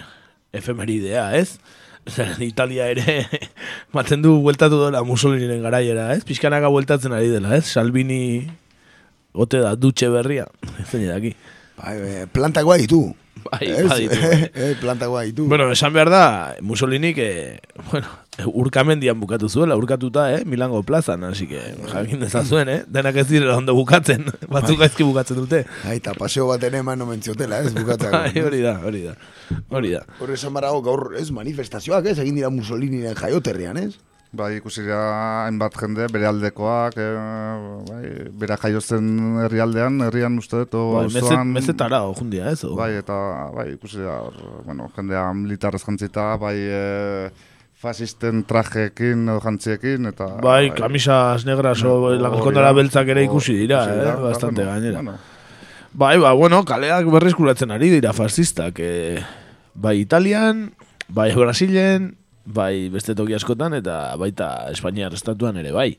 [0.52, 1.60] efemeridea, ez?
[2.40, 3.26] Italia ere
[3.94, 6.24] maten du bueltatu dela Mussoliniren garaiera, ez?
[6.26, 7.66] Pixkanaka bueltatzen ari dela, ez?
[7.70, 8.50] Salvini
[9.36, 10.48] gote da dutxe berria,
[10.90, 11.36] zein daki.
[11.76, 13.04] Bai, eh, plantak bai ditu.
[13.46, 13.84] Bai, Ez?
[13.86, 14.50] baditu, bai.
[14.54, 15.44] eh, plantak bai ditu.
[15.46, 16.22] Bueno, esan behar da,
[16.66, 17.60] Mussolinik, eh,
[17.92, 18.08] bueno,
[18.58, 21.60] urkamendian bukatu zuela, urkatuta, eh, Milango plazan, así que
[21.92, 24.24] jakin dezazuen, eh, denak ez direla ondo bukatzen,
[24.56, 25.62] batzuk gaizki bukatzen dute.
[25.84, 28.10] Bai, eta paseo baten eman omen ziotela, ez, bukatzeko.
[28.24, 29.14] Bai, hori da, hori da,
[29.70, 30.02] hori da.
[30.18, 33.92] Hor esan barago gaur, ez, manifestazioak, ez, egin dira Mussoliniren jaioterrian, ez?
[34.32, 37.04] Bai, ikusi dira hainbat jende, bere aldekoak, e,
[37.88, 38.00] bai,
[38.36, 39.06] bera jaio zen
[39.46, 42.64] herrialdean, herrian uste dut, o Bai, auzoan- mezetara, jundia, ez?
[42.64, 42.74] O?
[42.76, 43.14] Bai, eta
[43.54, 44.34] bai, ikusi da, hor,
[44.66, 47.30] bueno, jendea militarrez jantzita, bai, e,
[47.80, 50.26] fasisten trajeekin edo jantziekin, eta...
[50.42, 54.64] Bai, kamisas negras o hori lakondara da, beltzak ere ikusi dira, ikusi eh, dira, bastante
[54.64, 55.02] bueno, gainera.
[55.02, 55.18] bueno.
[55.96, 59.22] Bai, ba, bueno, kaleak berreskuratzen ari dira fascistak, eh,
[59.74, 60.72] bai Italian,
[61.08, 62.16] bai Brasilen,
[62.46, 65.90] bai beste toki askotan, eta baita Espainiar estatuan ere bai.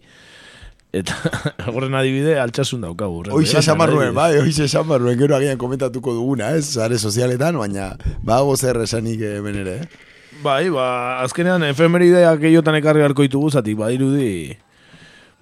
[0.96, 1.14] Eta
[1.74, 3.26] horren adibide altxasun daukagu.
[3.36, 7.60] Hoize beran, esan barruen, bai, hoize esan barruen, gero agian komentatuko duguna, ez, sare sozialetan,
[7.60, 7.92] baina
[8.24, 10.14] bago zer esanik hemen ere, eh?
[10.44, 10.88] Bai, ba,
[11.26, 14.56] azkenean efemeridea gehiotan ekarri garko ditugu, zatik badirudi,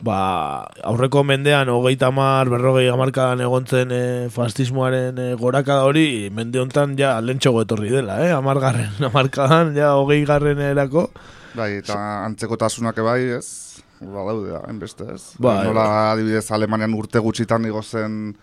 [0.03, 4.01] ba, aurreko mendean hogeita mar, berrogei amarkadan egontzen e,
[4.33, 8.33] fastismoaren e, gorakada hori, mende hontan ja lentxogo etorri dela, eh?
[8.35, 11.07] amargarren, amarkadan, ja hogei garren erako.
[11.55, 13.79] Bai, eta antzekotasunak ebai, ez?
[14.01, 15.23] Badaude, da, enbeste, ez?
[15.39, 18.35] Bai, nola adibidez Alemanian urte gutxitan igo zen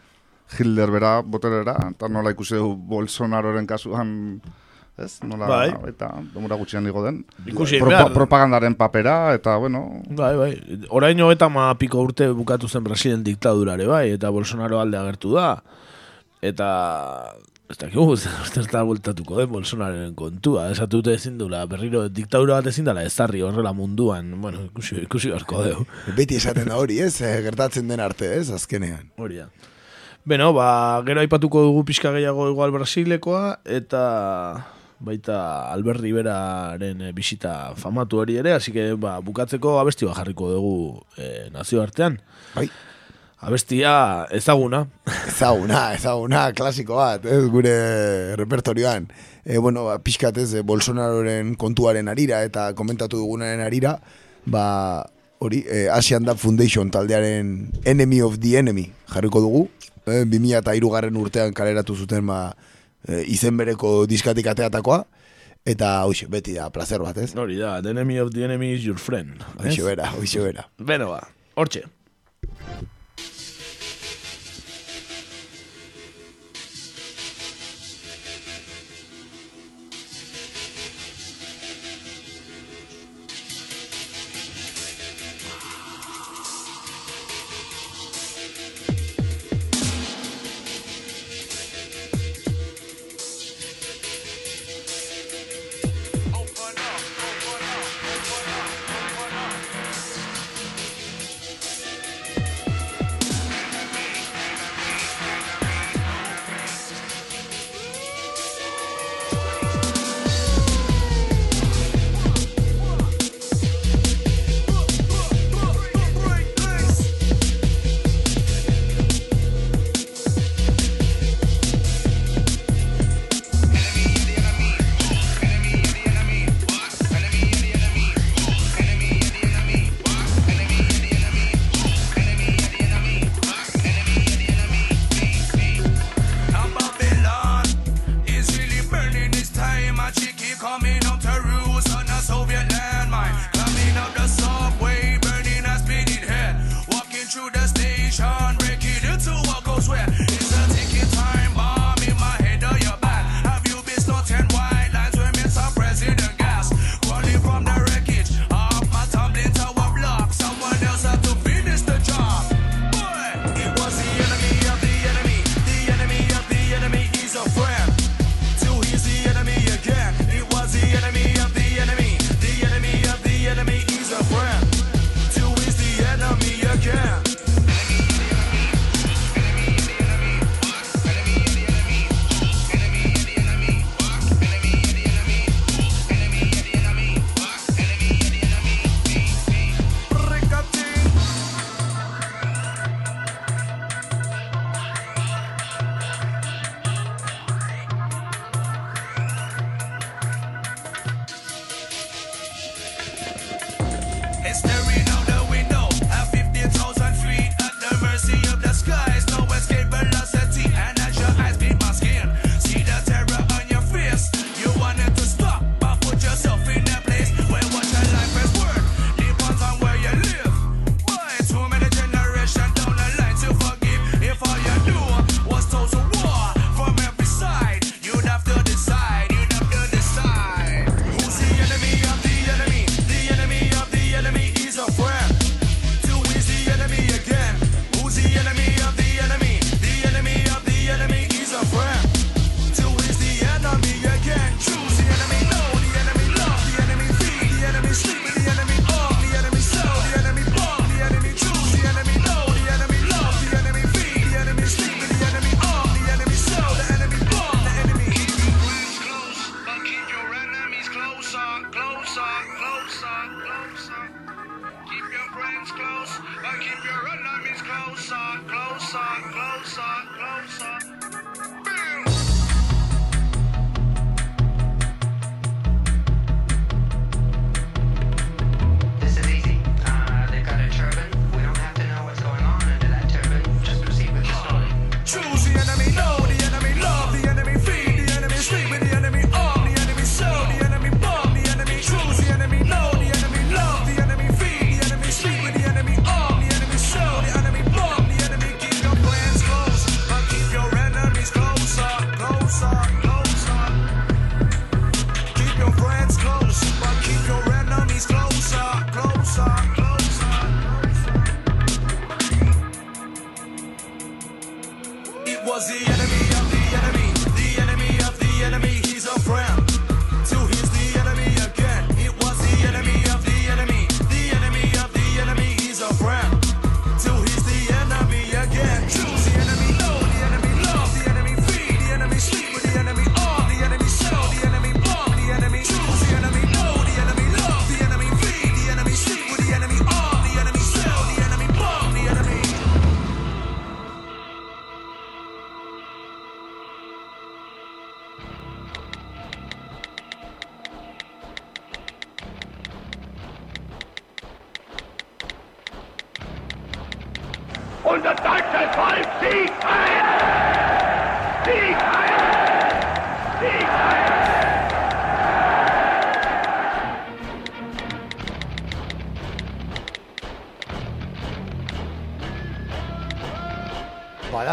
[0.52, 4.14] Hitler bera boterera, eta nola ikusi du Bolsonaroren kasuan,
[4.98, 5.18] ez?
[5.24, 5.70] Nola, Bai.
[5.88, 7.24] eta demora gutxian igo den.
[7.46, 8.12] Ikusi Propa- behar.
[8.12, 10.52] propagandaren papera, eta bueno, Bai, bai.
[10.90, 15.62] Orain hogeita ma piko urte bukatu zen Brasilen diktadurare, bai, eta Bolsonaro alde agertu da.
[16.42, 17.32] Eta,
[17.70, 18.16] ez dakigu,
[18.52, 20.68] zerta bultatuko den Bolsonaroren kontua.
[20.74, 24.32] Esatu dute ezin dula, berriro diktadura bat ezin dela ezarri horrela munduan.
[24.42, 25.86] Bueno, ikusi, ikusi beharko deu.
[26.18, 27.20] Beti esaten da hori, ez?
[27.22, 28.50] Eh, Gertatzen den arte, ez?
[28.50, 29.08] Azkenean.
[29.16, 29.48] Hori da.
[30.26, 34.02] Beno, ba, gero aipatuko dugu pixka gehiago igual Brasilekoa, eta
[35.02, 40.50] baita Albert Riberaren eh, bisita famatu hori ere, así que ba, bukatzeko abesti bat jarriko
[40.52, 42.20] dugu eh, nazioartean.
[42.54, 42.68] Bai.
[43.42, 44.84] Abestia ezaguna.
[45.26, 49.08] Ezaguna, ezaguna, klasiko bat, ez, gure repertorioan.
[49.44, 53.96] E, bueno, ba, pixkat ez, Bolsonaroren kontuaren arira eta komentatu dugunaren arira,
[54.46, 54.64] ba,
[55.42, 59.64] hori, e, Asian Dub Foundation taldearen Enemy of the Enemy jarriko dugu.
[60.06, 62.52] E, 2003 garren urtean kaleratu zuten ba,
[63.06, 65.02] e, izen bereko diskatik ateatakoa.
[65.62, 67.30] Eta, hoxe, beti da, placer bat, ez?
[67.38, 69.44] Hori da, the enemy of the enemy is your friend.
[69.60, 70.66] Hoxe bera, hoxe bera.
[70.78, 71.22] Beno ba,
[71.54, 71.86] hortxe.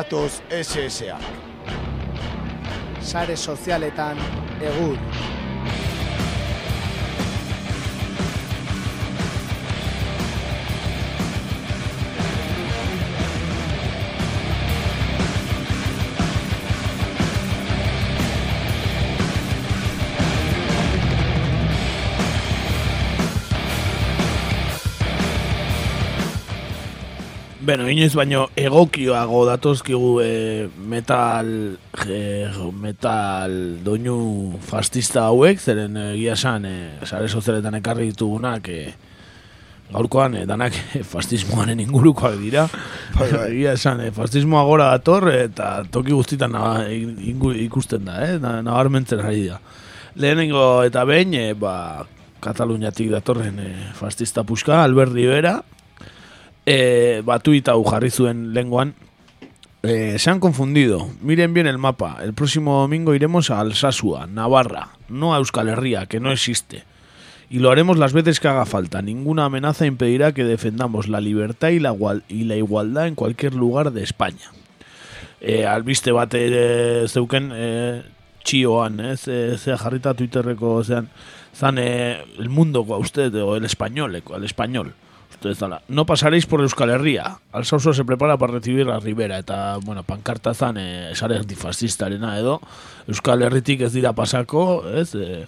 [0.09, 1.19] Badatoz SSA.
[3.01, 4.17] Sare sozialetan
[4.61, 4.97] egur.
[27.69, 30.29] Bueno, inoiz baino egokioago datozkigu e,
[30.89, 31.51] metal
[32.09, 33.53] e, metal
[33.85, 34.15] doinu
[34.65, 36.73] fastista hauek, zeren egia esan e,
[37.05, 38.79] sare sozialetan ekarri ditugunak e,
[39.93, 40.73] gaurkoan e, danak
[41.13, 42.65] fastismoaren ingurukoak dira.
[43.51, 46.57] egia esan, e, fastismoa gora dator eta toki guztitan
[46.89, 48.39] ingu- ikusten da, eh?
[48.41, 49.61] Na- nabarmentzen ari da.
[50.17, 51.75] Lehenengo eta behin, e, ba,
[52.41, 55.59] Kataluniatik datorren e, fastista puska, Albert Rivera,
[56.65, 58.95] eh, batuita jarri zuen lenguan,
[59.83, 61.09] eh, se han confundido.
[61.21, 62.17] Miren bien el mapa.
[62.21, 66.83] El próximo domingo iremos a Alsasua, Navarra, no a Euskal Herria, que no existe.
[67.49, 69.01] Y lo haremos las veces que haga falta.
[69.01, 74.51] Ninguna amenaza impedirá que defendamos la libertad y la, igualdad en cualquier lugar de España.
[75.41, 78.03] Eh, albiste bat ere zeuken eh,
[78.43, 81.09] txioan, ez, eh, zea jarrita Twitterreko zean,
[81.77, 84.93] eh, o el español, eh, el español.
[85.39, 87.39] Ustedes zala, no pasaréis por Euskal Herria.
[87.53, 89.37] Alsauso se prepara para recibir a Rivera.
[89.37, 92.59] Eta, bueno, pankarta zan, eh, sare antifascistarena edo.
[93.07, 95.47] Euskal Herritik ez dira pasako, ez, eh,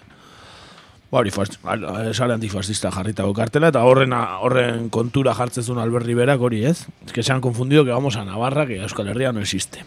[1.12, 6.40] Ba, fast, al- sare antifascista jarritako kartela, eta horren, horren kontura jartzen zuen Albert Riverak
[6.40, 6.86] hori, ez?
[7.06, 9.84] Es que se han confundido que vamos a Navarra, que Euskal Herria no existe.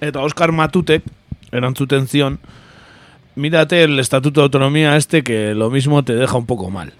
[0.00, 1.02] Eta Oscar Matutek,
[1.50, 2.38] erantzuten zion,
[3.34, 6.92] mírate el Estatuto de Autonomía este que lo mismo te deja un poco mal.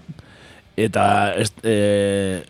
[0.79, 2.43] Eta est, eh,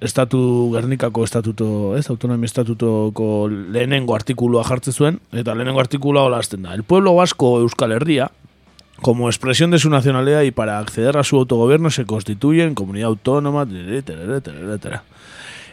[0.00, 6.66] estatu Gernikako estatuto, ez, autonomia estatutoko lehenengo artikulua jartzen zuen, eta lehenengo artikulua hola hasten
[6.66, 6.74] da.
[6.74, 8.30] El pueblo vasco Euskal Herria,
[9.00, 13.08] como expresión de su nacionalidad y para acceder a su autogobierno se constituye en comunidad
[13.08, 15.00] autónoma, tereré, tereré, tereré.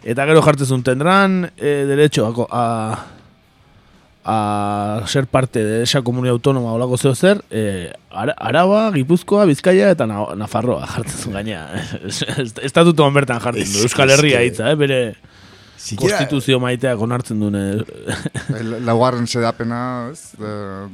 [0.04, 3.06] Eta gero jartzen zuen, tendrán eh, derecho a, a,
[4.26, 7.44] a ser parte de esa comunidad autónoma o lago zeo zer,
[8.10, 11.68] Ara- Araba, Gipuzkoa, Bizkaia eta Na- Nafarroa jartzen zuen gaina.
[12.64, 15.00] Estatutuan bertan jartzen du, Euskal Herria hitza, eh, bere
[15.84, 17.56] Siquiera- konstituzio maiteak onartzen duen.
[18.60, 20.30] El- Laugarren sedapena, ez?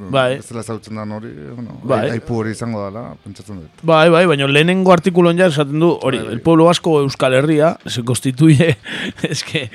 [0.09, 0.39] Bai.
[0.39, 2.09] Ez dela zautzen da hori, bueno, Bai.
[2.15, 3.83] aipu hori izango dela, pentsatzen dut.
[3.85, 8.01] Bai, bai, baina lehenengo artikulon ja esaten du, hori, el pueblo vasco Euskal Herria se
[8.03, 8.77] constituye,
[9.21, 9.69] es que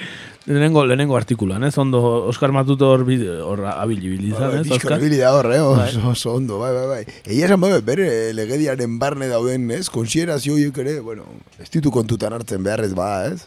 [0.47, 5.01] lehenengo, lehenengo artikulan, ez, ondo Oskar Matuto hor bide- hor abilibilizan, Bai, ez, bizkor Oskar?
[5.01, 5.61] ibili da hor, eh?
[5.61, 5.89] Bai.
[5.97, 7.05] Oso, oso ondo, bai, bai, bai.
[7.25, 9.89] Egia esan, bai, bere legediaren barne dauden, ez?
[9.91, 11.25] Konsiderazio horiek ere, bueno,
[11.59, 13.47] ez ditu kontutan hartzen beharrez ba, ez?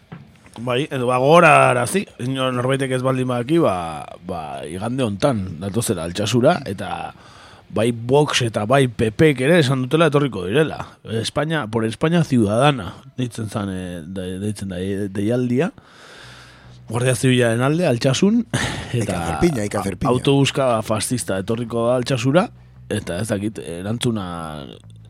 [0.60, 3.76] Bai, edo ba, gogorarazi, inor norbaitek ez baldin badaki, ba,
[4.26, 7.14] ba, igande hontan, datozela altxasura, eta
[7.70, 10.80] bai Vox eta bai PP ere esan dutela etorriko direla.
[11.04, 14.78] España, por España ciudadana, deitzen zan, e, de, deitzen da,
[15.12, 15.74] deialdia.
[16.88, 18.46] Guardia Zibilaren alde, altxasun,
[18.96, 20.10] eta hacer piña.
[20.10, 22.48] autobuska fascista etorriko da altxasura,
[22.90, 24.26] eta ez dakit, erantzuna,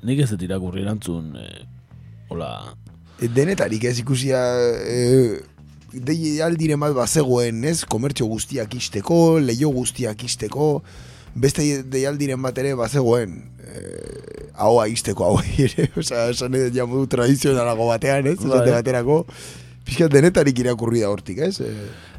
[0.04, 1.66] nik ez irakurri erantzun, e,
[2.30, 2.52] hola,
[3.18, 4.40] E, Denetarik ez ikusia,
[4.86, 5.42] e,
[5.94, 7.82] dei aldiren bat bazegoen, ez?
[7.90, 10.84] Komertxo guztiak isteko, leio guztiak isteko,
[11.34, 13.82] beste deialdiren bat ere bazegoen, e,
[14.54, 18.38] ahoa isteko hau ere, osea, esan edo ja modu tradizionalago batean, ez?
[18.38, 18.52] Bai.
[18.52, 19.24] Esate baterako,
[19.88, 21.58] pixkat denetarik irakurri da hortik, ez?
[21.64, 21.74] E,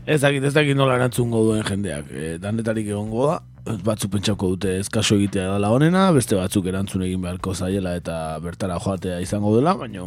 [0.09, 2.07] Ez dakit, ez dakit nola erantzungo duen jendeak.
[2.09, 3.43] E, danetarik egongo da,
[3.85, 8.39] batzuk pentsako dute ez kaso egitea dela honena, beste batzuk erantzun egin beharko zaiela eta
[8.41, 10.07] bertara joatea izango dela, baina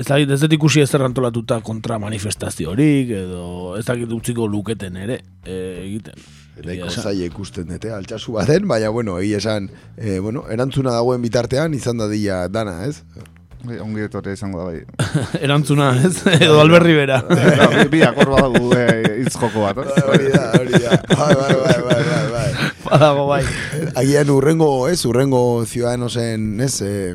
[0.00, 5.18] ez dakit, ez dut ikusi ezer antolatuta kontra manifestaziorik, edo ez dakit utziko luketen ere
[5.44, 6.16] e, egiten.
[6.64, 11.76] Nahiko zaila ikusten dute, altxasu baten, baina, bueno, egia esan, e, bueno, erantzuna dagoen bitartean
[11.76, 13.02] izan da dila dana, ez?
[13.62, 15.10] Bai, ongi etorria izango da bai.
[15.44, 16.22] Erantzuna, ez?
[16.40, 17.18] Edo Albert Rivera.
[17.28, 20.04] Da, bi- Biak hor badago eh, hitz joko bat, ez?
[20.08, 20.96] Hori da, hori da.
[21.10, 22.70] Bai, bai, bai, bai, bai, bai.
[22.86, 23.42] Badago bai.
[24.00, 27.14] Agian urrengo, ez, urrengo ciudadanosen, ez, eh,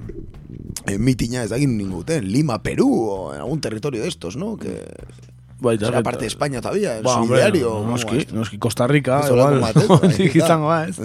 [0.85, 4.55] eh, mitina ez dakit ninguten, Lima, Perú, o en algún territorio de estos, ¿no?
[4.57, 4.83] Que
[5.65, 7.81] Bai, será parte de España todavía, el Ba, solidario.
[7.87, 9.73] noski, ¿cómo va noski, Costa Rica, igual, bai,
[10.35, 10.99] izango, ez?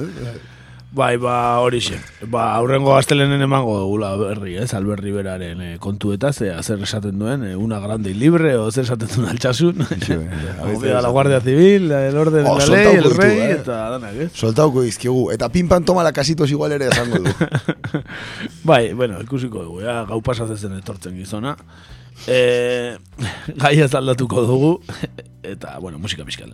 [0.93, 2.01] Bai, ba, horixe.
[2.27, 7.17] Ba, aurrengo astelenen emango dugula berri, ez, Albert Riberaren eh, kontu eta ze, zer esaten
[7.21, 9.87] duen, eh, una grande y libre, o zer esaten duen altxasun.
[10.67, 13.53] Obvia, la Guardia Civil, el orden Oh, de la ley, el rey, eh.
[13.61, 14.31] eta danak, ez?
[14.35, 15.31] Soltauko izkigu.
[15.31, 18.03] Eta pinpan toma la kasitos igual ere esango du.
[18.65, 21.57] Bai, bueno, ikusiko dugu, ja, gau pasatzen etortzen gizona.
[22.29, 22.99] E,
[23.57, 24.75] gai ez aldatuko dugu,
[25.41, 26.45] eta, bueno, musika pixka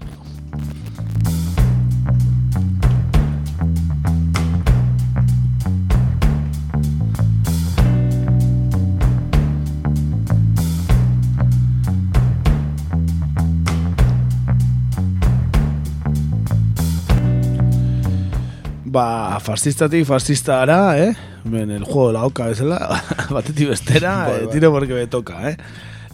[18.97, 21.13] Ba, fascistatik fascista ara, eh?
[21.45, 22.79] Ben, el juego de la oca bezala,
[23.31, 24.53] batetik bestera, Bai, eh, bai.
[24.55, 25.57] tiro porque me toca, eh?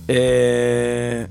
[0.09, 1.28] eh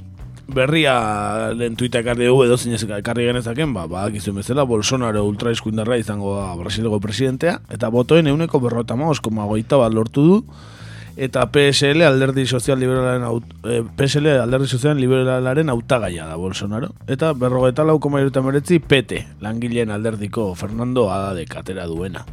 [0.47, 5.51] berria lehen tuita ekarri dugu edo zinez ekarri genezaken, ba, ba, gizuen bezala, Bolsonaro ultra
[5.51, 10.39] eskuindarra izango da Brasilego presidentea, eta botoen euneko berrota maoz, koma goita bat lortu du,
[11.17, 16.93] eta PSL alderdi sozial liberalaren aut, eh, PSL alderdi sozial liberalaren hautagaia da Bolsonaro.
[17.07, 22.25] Eta berrogeita lau koma meretzi PT langileen alderdiko Fernando Adade katera duena.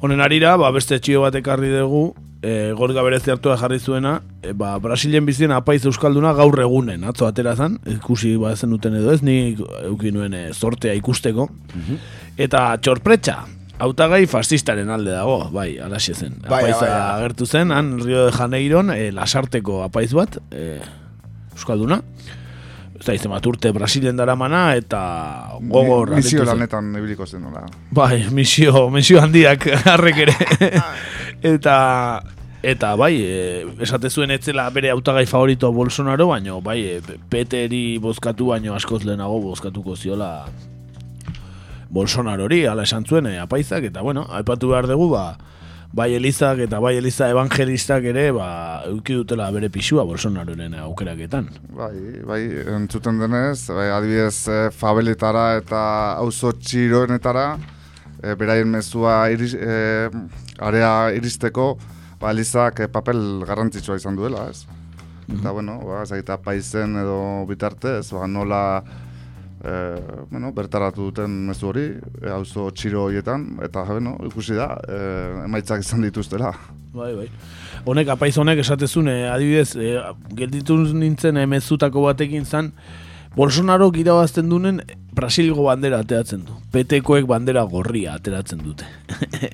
[0.00, 4.54] Honen arira, ba, beste txio bat ekarri dugu, e, gorga berezi hartua jarri zuena, e,
[4.56, 9.12] ba, Brasilen bizien apaiz euskalduna gaur egunen, atzo atera zan, ikusi ba zen duten edo
[9.12, 11.50] ez, ni eukin nuen e, sortea ikusteko,
[12.38, 13.36] eta txorpretxa,
[13.80, 16.36] hautagai fascistaren alde dago, bai, alaxe zen.
[16.44, 17.12] Bai, Apaiza bai, bai.
[17.16, 20.80] agertu zen, han Rio de Janeiron, e, lasarteko apaiz bat, e,
[21.56, 22.00] euskalduna,
[23.00, 25.00] ez da izan bat urte Brasilen daramana, eta
[25.60, 26.12] gogor...
[26.12, 26.50] Misio aritu zen.
[26.52, 27.64] lanetan ibiliko zen nola.
[27.96, 30.36] Bai, misio, misio handiak harrek ere.
[31.54, 31.78] eta
[32.60, 38.52] eta bai, e, esate zuen etzela bere hautagai favorito Bolsonaro, baino bai, e, Peteri bozkatu
[38.52, 40.44] baino askoz lehenago bozkatuko ziola
[41.90, 45.24] Bolsonarori, ala esan zuen e, apaizak, eta bueno, aipatu behar dugu, ba,
[45.92, 48.48] bai Elizak eta bai Eliza evangelistak ere, ba,
[48.86, 51.48] euki dutela bere pixua Bolsonaroren aukeraketan.
[51.74, 52.40] Bai, bai,
[52.76, 55.82] entzuten denez, bai, adibidez e, fabeletara eta
[56.22, 57.46] auzo txiroenetara,
[58.22, 60.10] e, beraien mezua iris, e,
[60.62, 61.72] area iristeko,
[62.22, 64.62] ba, Elizak e, papel garrantzitsua izan duela, ez?
[65.30, 67.20] Eta, bueno, ba, zaita paizen edo
[67.50, 68.62] bitartez, ba, nola
[69.64, 71.86] e, bueno, bertaratu duten mezu hori,
[72.22, 75.00] e, auzo txiro horietan, eta, bueno, ikusi da, e,
[75.46, 76.54] emaitzak izan dituztela.
[76.94, 77.28] Bai, bai.
[77.86, 80.00] Honek, apaiz honek esatezun, eh, adibidez, eh,
[80.36, 82.72] gelditu nintzen eh, mezutako batekin zan,
[83.36, 84.80] Bolsonaro irabazten dunen
[85.14, 86.56] Brasilgo bandera ateratzen du.
[86.74, 88.86] PTkoek bandera gorria ateratzen dute.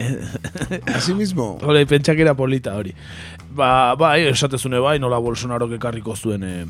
[0.97, 1.59] Así mismo.
[1.63, 2.95] Hore, pentsakera polita hori.
[3.57, 6.65] Ba, bai, esatezune bai, nola Bolsonaro ekarriko zuen eh,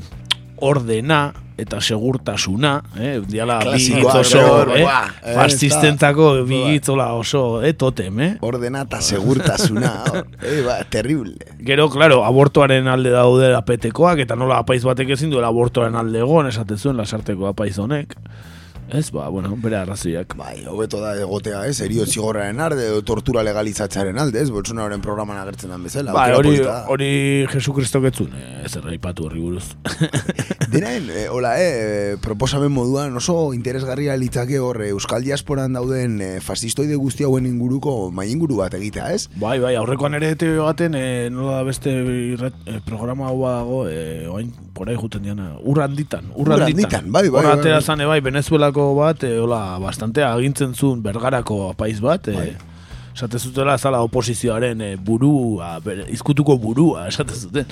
[0.61, 6.49] ordena eta segurtasuna, eh, diala Klasikoa, bigitz oso, hor, eh, buah, eh, fascistentzako está.
[6.51, 8.37] bigitzola oso, eh, totem, eh.
[8.41, 9.93] Ordena eta segurtasuna.
[10.43, 11.39] eh, ba, terrible.
[11.59, 16.47] Gero, claro, abortuaren alde daude apetekoak, eta nola apaiz batek ezin duela abortuaren alde egon,
[16.53, 18.15] esaten zuen lasarteko apaiz honek.
[18.89, 20.37] Ez, ba, bueno, bere arrazoiak.
[20.39, 21.81] Bai, hobeto da egotea, ez?
[21.83, 24.51] Erio zigorraren edo tortura legalizatzearen alde, ez?
[24.55, 26.15] Bolsonaroren programan agertzen den bezala.
[26.15, 27.11] Bai, hori, hori
[27.51, 29.75] Jesu Kristok etzun, eh, ez erraipatu horri buruz.
[30.73, 36.95] Denen, eh, hola, eh, proposamen moduan oso interesgarria litzake hor Euskal Diasporan dauden eh, fascistoide
[36.95, 39.27] guzti hauen inguruko mai inguru bat egitea, ez?
[39.35, 41.91] Bai, bai, aurrekoan ere TV baten, eh, nola beste
[42.37, 46.71] irrat, eh, programa hau dago, eh, oain, porai juten diana, urranditan, urranditan.
[46.71, 47.83] Urranditan, bai, bai, bai, bai.
[47.83, 48.21] zane, bai,
[48.77, 52.57] Venezuelako bat, eh, hola, bastante agintzen zuen bergarako apaiz bat, eh, Bai.
[53.17, 57.65] esate zutela zala oposizioaren eh, burua, bere, izkutuko burua, esate zuten.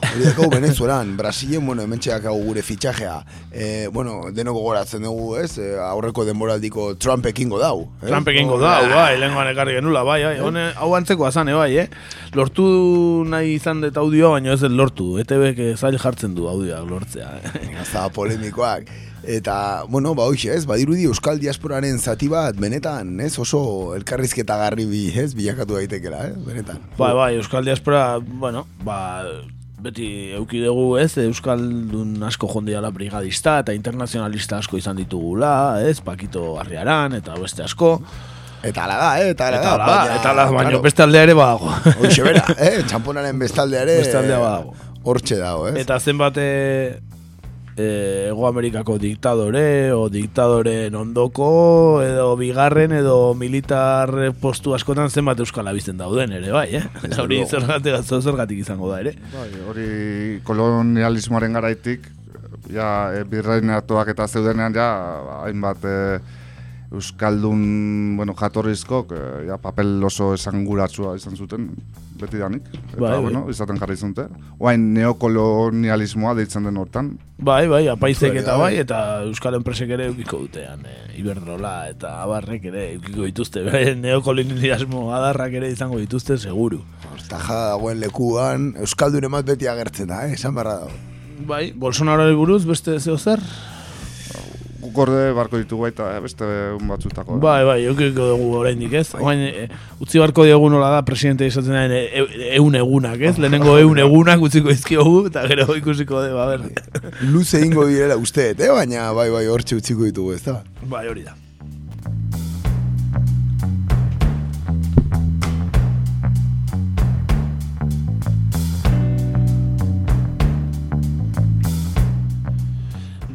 [0.00, 3.24] Hori dakau Venezuelan, Brasilen, bueno, hemen hau gure fitxajea.
[3.52, 5.58] Eh, bueno, denok gogoratzen dugu, ez?
[5.58, 7.90] Aurreko denboraldiko Trump ekingo dau.
[8.00, 8.06] Eh?
[8.06, 11.88] Trump egingo da, bai, lehenkoan ekarri genula, bai, bai, hone, hau antzeko azane, bai, eh?
[12.32, 17.68] Lortu nahi izan dut audioa, baina ez lortu, ETB zail jartzen du audioak lortzea, eh?
[17.76, 18.88] Gazta polemikoak.
[19.28, 24.86] Eta, bueno, ba hoxe, ez, badirudi Euskal Diasporaren zati bat, benetan, ez, oso elkarrizketa garri
[24.88, 26.78] bi, ez, bilakatu daitekela, eh, benetan.
[26.96, 29.20] Bai, bai, Euskal Diaspora, bueno, ba,
[29.84, 35.52] beti euki dugu, ez, Euskaldun asko jondiala brigadista eta internazionalista asko izan ditugula,
[35.84, 37.98] ez, Pakito Arriaran eta beste asko.
[38.64, 40.82] Eta ala da, eh, eta ala da, baina, eta ala baina claro.
[40.88, 41.68] beste aldea ere badago.
[42.00, 44.74] Hoxe bera, eh, txamponaren bestaldea ere, Beste aldea badago.
[45.04, 45.76] hortxe dago, ez?
[45.84, 47.07] Eta zenbat e, e,
[47.78, 51.48] Ego Amerikako diktadore o diktadoren ondoko
[52.02, 54.10] edo bigarren edo militar
[54.42, 56.84] postu askotan zenbat euskal abizten dauden ere bai, eh?
[57.22, 59.14] Hori zergatik, zergatik izango da ere.
[59.30, 59.88] Bai, hori
[60.48, 62.08] kolonialismoaren garaitik,
[62.72, 64.88] ja, e, birreinatuak eta zeudenean, ja,
[65.44, 65.96] hainbat e,
[66.88, 71.66] Euskaldun, bueno, jatorrizkok, eh, ja, papel oso esanguratsua izan zuten,
[72.18, 72.62] beti danik.
[72.72, 73.20] Eta, Bai, bai.
[73.26, 74.24] bueno, izaten jarri zute.
[74.58, 77.10] Oain neokolonialismoa deitzen den hortan.
[77.38, 78.62] Bai, bai, apaizek Bai, eta bai.
[78.74, 83.84] bai, eta Euskal Enpresek ere eukiko dutean, e, Iberdrola eta abarrek ere eukiko dituzte, bai,
[83.94, 86.80] neokolonialismo adarrak ere izango dituzte, seguru.
[87.28, 90.32] Taja dagoen lekuan, Euskaldun emat beti agertzen da, eh?
[90.40, 90.96] esan barra dago.
[91.46, 93.38] Bai, Bolsonaro buruz beste zeo zer?
[94.78, 96.44] Guk orde barko ditugu baita, eh, beste
[96.76, 97.34] un batzutako.
[97.36, 97.40] eh.
[97.42, 99.08] Bai, bai, eukiko dugu oraindik ez?
[99.18, 99.66] Oain, e,
[99.98, 103.34] utzi barko diogu nola da presidente izaten den e, e, eun egunak, ez?
[103.38, 106.68] Lehenengo eun egunak utziko izkiogu, eta gero ikusiko de, ba, ber.
[107.26, 108.70] Luze ingo direla usteet, eh?
[108.70, 110.60] baina bai bai hortxe utziko ditugu, ez da?
[110.86, 111.34] Bai, hori da.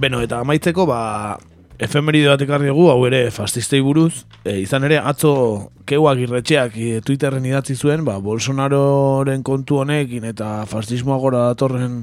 [0.04, 1.38] Beno, eta amaitzeko, ba,
[1.80, 5.32] efemeride bat ekarri dugu, hau ere fastistei buruz, e, izan ere, atzo
[5.88, 12.02] keuak irretxeak e, Twitterren idatzi zuen, ba, Bolsonaroren kontu honekin eta fastismoa gora datorren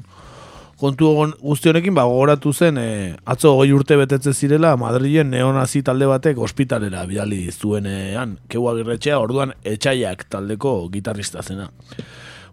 [0.80, 1.10] kontu
[1.42, 2.88] guzti honekin, ba, gogoratu zen, e,
[3.28, 9.52] atzo hogei urte betetze zirela, Madrilen neonazi talde batek ospitalera bidali zuenean, keuak irretxea, orduan
[9.76, 11.68] etxaiak taldeko gitarrista zena.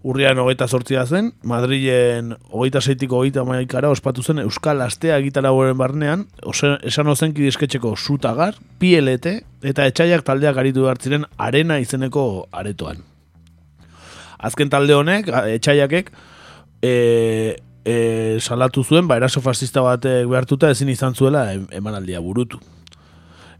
[0.04, 5.78] Urrian hogeita sortzia zen, Madrilen hogeita seitiko hogeita maikara ospatu zen Euskal Astea gitara horren
[5.78, 9.38] barnean, ose, esan ozen kidizketxeko sutagar, PLT,
[9.68, 13.02] eta etxaiak taldeak aritu behar ziren arena izeneko aretoan.
[14.38, 16.12] Azken talde honek, etxaiakek,
[16.86, 17.98] e, e,
[18.40, 22.62] salatu zuen, ba, eraso fascista batek behartuta ezin izan zuela em- emanaldia burutu.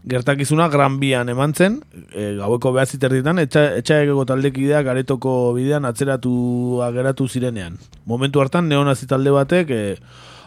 [0.08, 1.82] Gertakizuna Gran Bian eman zen,
[2.16, 6.32] e, gaueko behatzi terditan, etxa, etxaekeko taldekideak aretoko bidean atzeratu
[6.94, 7.76] geratu zirenean.
[8.08, 9.82] Momentu hartan, neonazi talde batek e,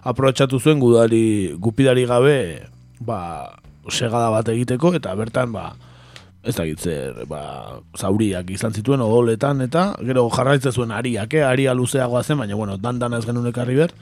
[0.01, 2.65] aprobetxatu zuen gudari, gupidari gabe
[3.05, 3.53] ba,
[3.89, 5.71] segada bat egiteko, eta bertan, ba,
[6.41, 7.43] ez da zer, ba,
[7.97, 11.45] zauriak izan zituen odoletan, eta gero jarraitzen zuen ariak, eh?
[11.45, 13.93] aria luzeagoa zen, baina, bueno, dan-dan ez genuen ekarri ber.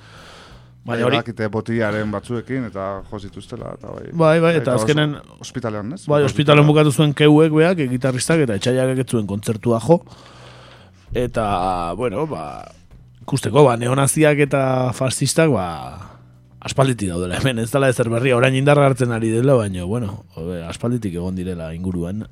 [0.85, 4.05] Baina hori, Badakite botilaren batzuekin eta jo zituztela eta bai.
[4.13, 6.05] Bai, bai, eta azkenen- ospitalean, ez?
[6.07, 9.99] Bai, ospitalen bukatu zuen keuek beak, gitarristak eta etxaiak ez zuen kontzertua jo.
[11.13, 12.71] Eta, bueno, ba,
[13.21, 15.67] ikusteko, ba, neonaziak eta fascistak, ba,
[16.59, 20.63] aspalditik daudela hemen, ez dela ezer berria, orain indarra hartzen ari dela, baina, bueno, hobe,
[20.65, 22.25] aspalditik egon direla inguruan.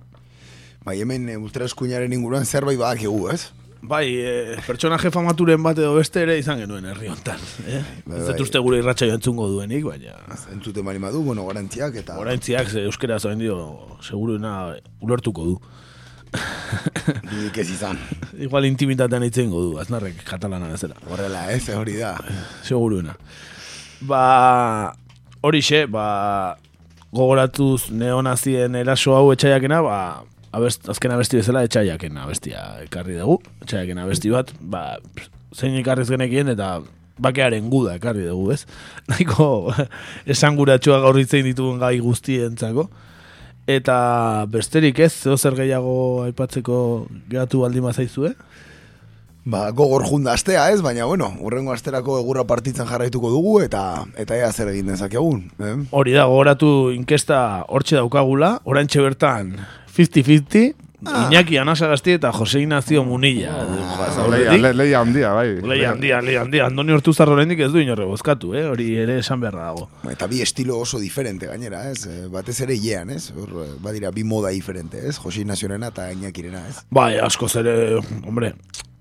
[0.85, 3.51] Bai, hemen e, ultra eskuinaren inguruan zerbait badakigu, ez?
[3.81, 7.41] Bai, e, pertsonaje famaturen bat edo beste ere izan genuen herri hontan.
[7.67, 7.81] Eh?
[8.05, 8.35] Bai, bai.
[8.41, 10.17] uste gure irratxa entzungo duenik, baina...
[10.53, 12.17] Entzute mari madu, bueno, garantziak eta...
[12.21, 13.57] Orantziak ze euskera zain dio,
[14.01, 14.73] seguruena
[15.05, 15.57] ulertuko du.
[17.31, 17.99] Nik ez izan.
[18.41, 20.97] Igual intimitatean itzen du, aznarrek katalana bezala.
[21.07, 22.15] Horrela, ez, hori da.
[22.67, 23.15] Seguruena.
[24.07, 24.93] Ba,
[25.45, 26.57] horixe, ba,
[27.13, 29.99] gogoratuz neonazien eraso hau etxaiakena, ba,
[30.55, 33.39] abest, azken abesti bezala etxaiaken abestia ekarri dugu.
[33.65, 34.83] Etxaiaken abesti bat, ba,
[35.55, 36.77] zein ekarriz genekien eta
[37.21, 38.63] bakearen guda ekarri dugu, ez?
[39.11, 39.73] Nahiko
[40.29, 42.87] esanguratxoa gaur hitzein ditugun gai guztientzako.
[43.67, 43.97] Eta
[44.47, 46.77] besterik ez, zeo zer gehiago aipatzeko
[47.27, 48.31] geratu baldin bazaizue?
[49.47, 50.81] Ba, gogor junda astea, ez?
[50.83, 53.81] Baina, bueno, urrengo asterako egurra partitzen jarraituko dugu eta
[54.19, 55.75] eta ea zer egin dezakegun, eh?
[55.95, 57.39] Hori da, gogoratu inkesta
[57.71, 59.53] hortxe daukagula, orantxe bertan
[59.97, 60.75] 50-50,
[61.29, 63.51] Iñaki Anasagasti eta Jose Ignacio Munilla.
[64.31, 65.61] Leia, le, leia handia, bai.
[65.61, 66.65] Leia handia, leia handia.
[66.65, 68.63] Andoni Hortuzar oraindik ez du inorre bozkatu, eh?
[68.65, 69.85] hori ere esan beharra dago.
[70.09, 72.07] Eta bi estilo oso diferente gainera, ez?
[72.09, 73.29] Eh, Batez ere jean, ez?
[73.37, 75.19] Hor, eh, badira bi moda diferente, ez?
[75.21, 76.81] Josi Nazionena eta Iñakirena, ez?
[76.89, 77.77] Bai, askoz ere,
[78.25, 78.55] hombre,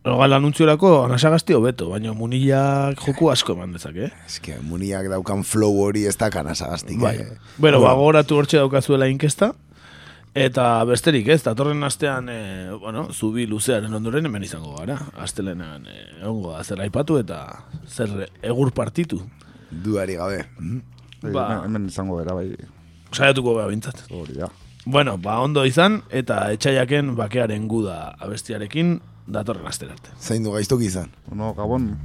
[0.06, 4.12] Gal anuntziorako Anasagasti hobeto, baina Munillak joku asko eman dezake, eh?
[4.28, 7.16] Eske, muniak daukan flow hori ez da kanasagaztik, Bai.
[7.24, 7.32] eh?
[7.58, 7.88] Bueno, Hau da.
[7.88, 9.54] ba, gogoratu hortxe daukazuela inkesta,
[10.36, 14.98] eta besterik ez, datorren astean, e, bueno, zubi luzearen ondoren hemen izango gara.
[15.24, 17.40] Astelenean e, egongo da zer aipatu eta
[17.88, 19.22] zer egur partitu.
[19.70, 20.44] Duari gabe.
[21.22, 21.46] Bai, Ba.
[21.48, 22.50] hemen- hemen izango bera, bai.
[23.12, 24.04] Saiatuko gara bintzat.
[24.10, 24.50] Hori da.
[24.84, 30.10] Bueno, ba, ondo izan, eta etxaiaken bakearen guda abestiarekin datorren astera arte.
[30.20, 31.10] Zain du gaiztok izan.
[31.34, 31.96] No, gabon.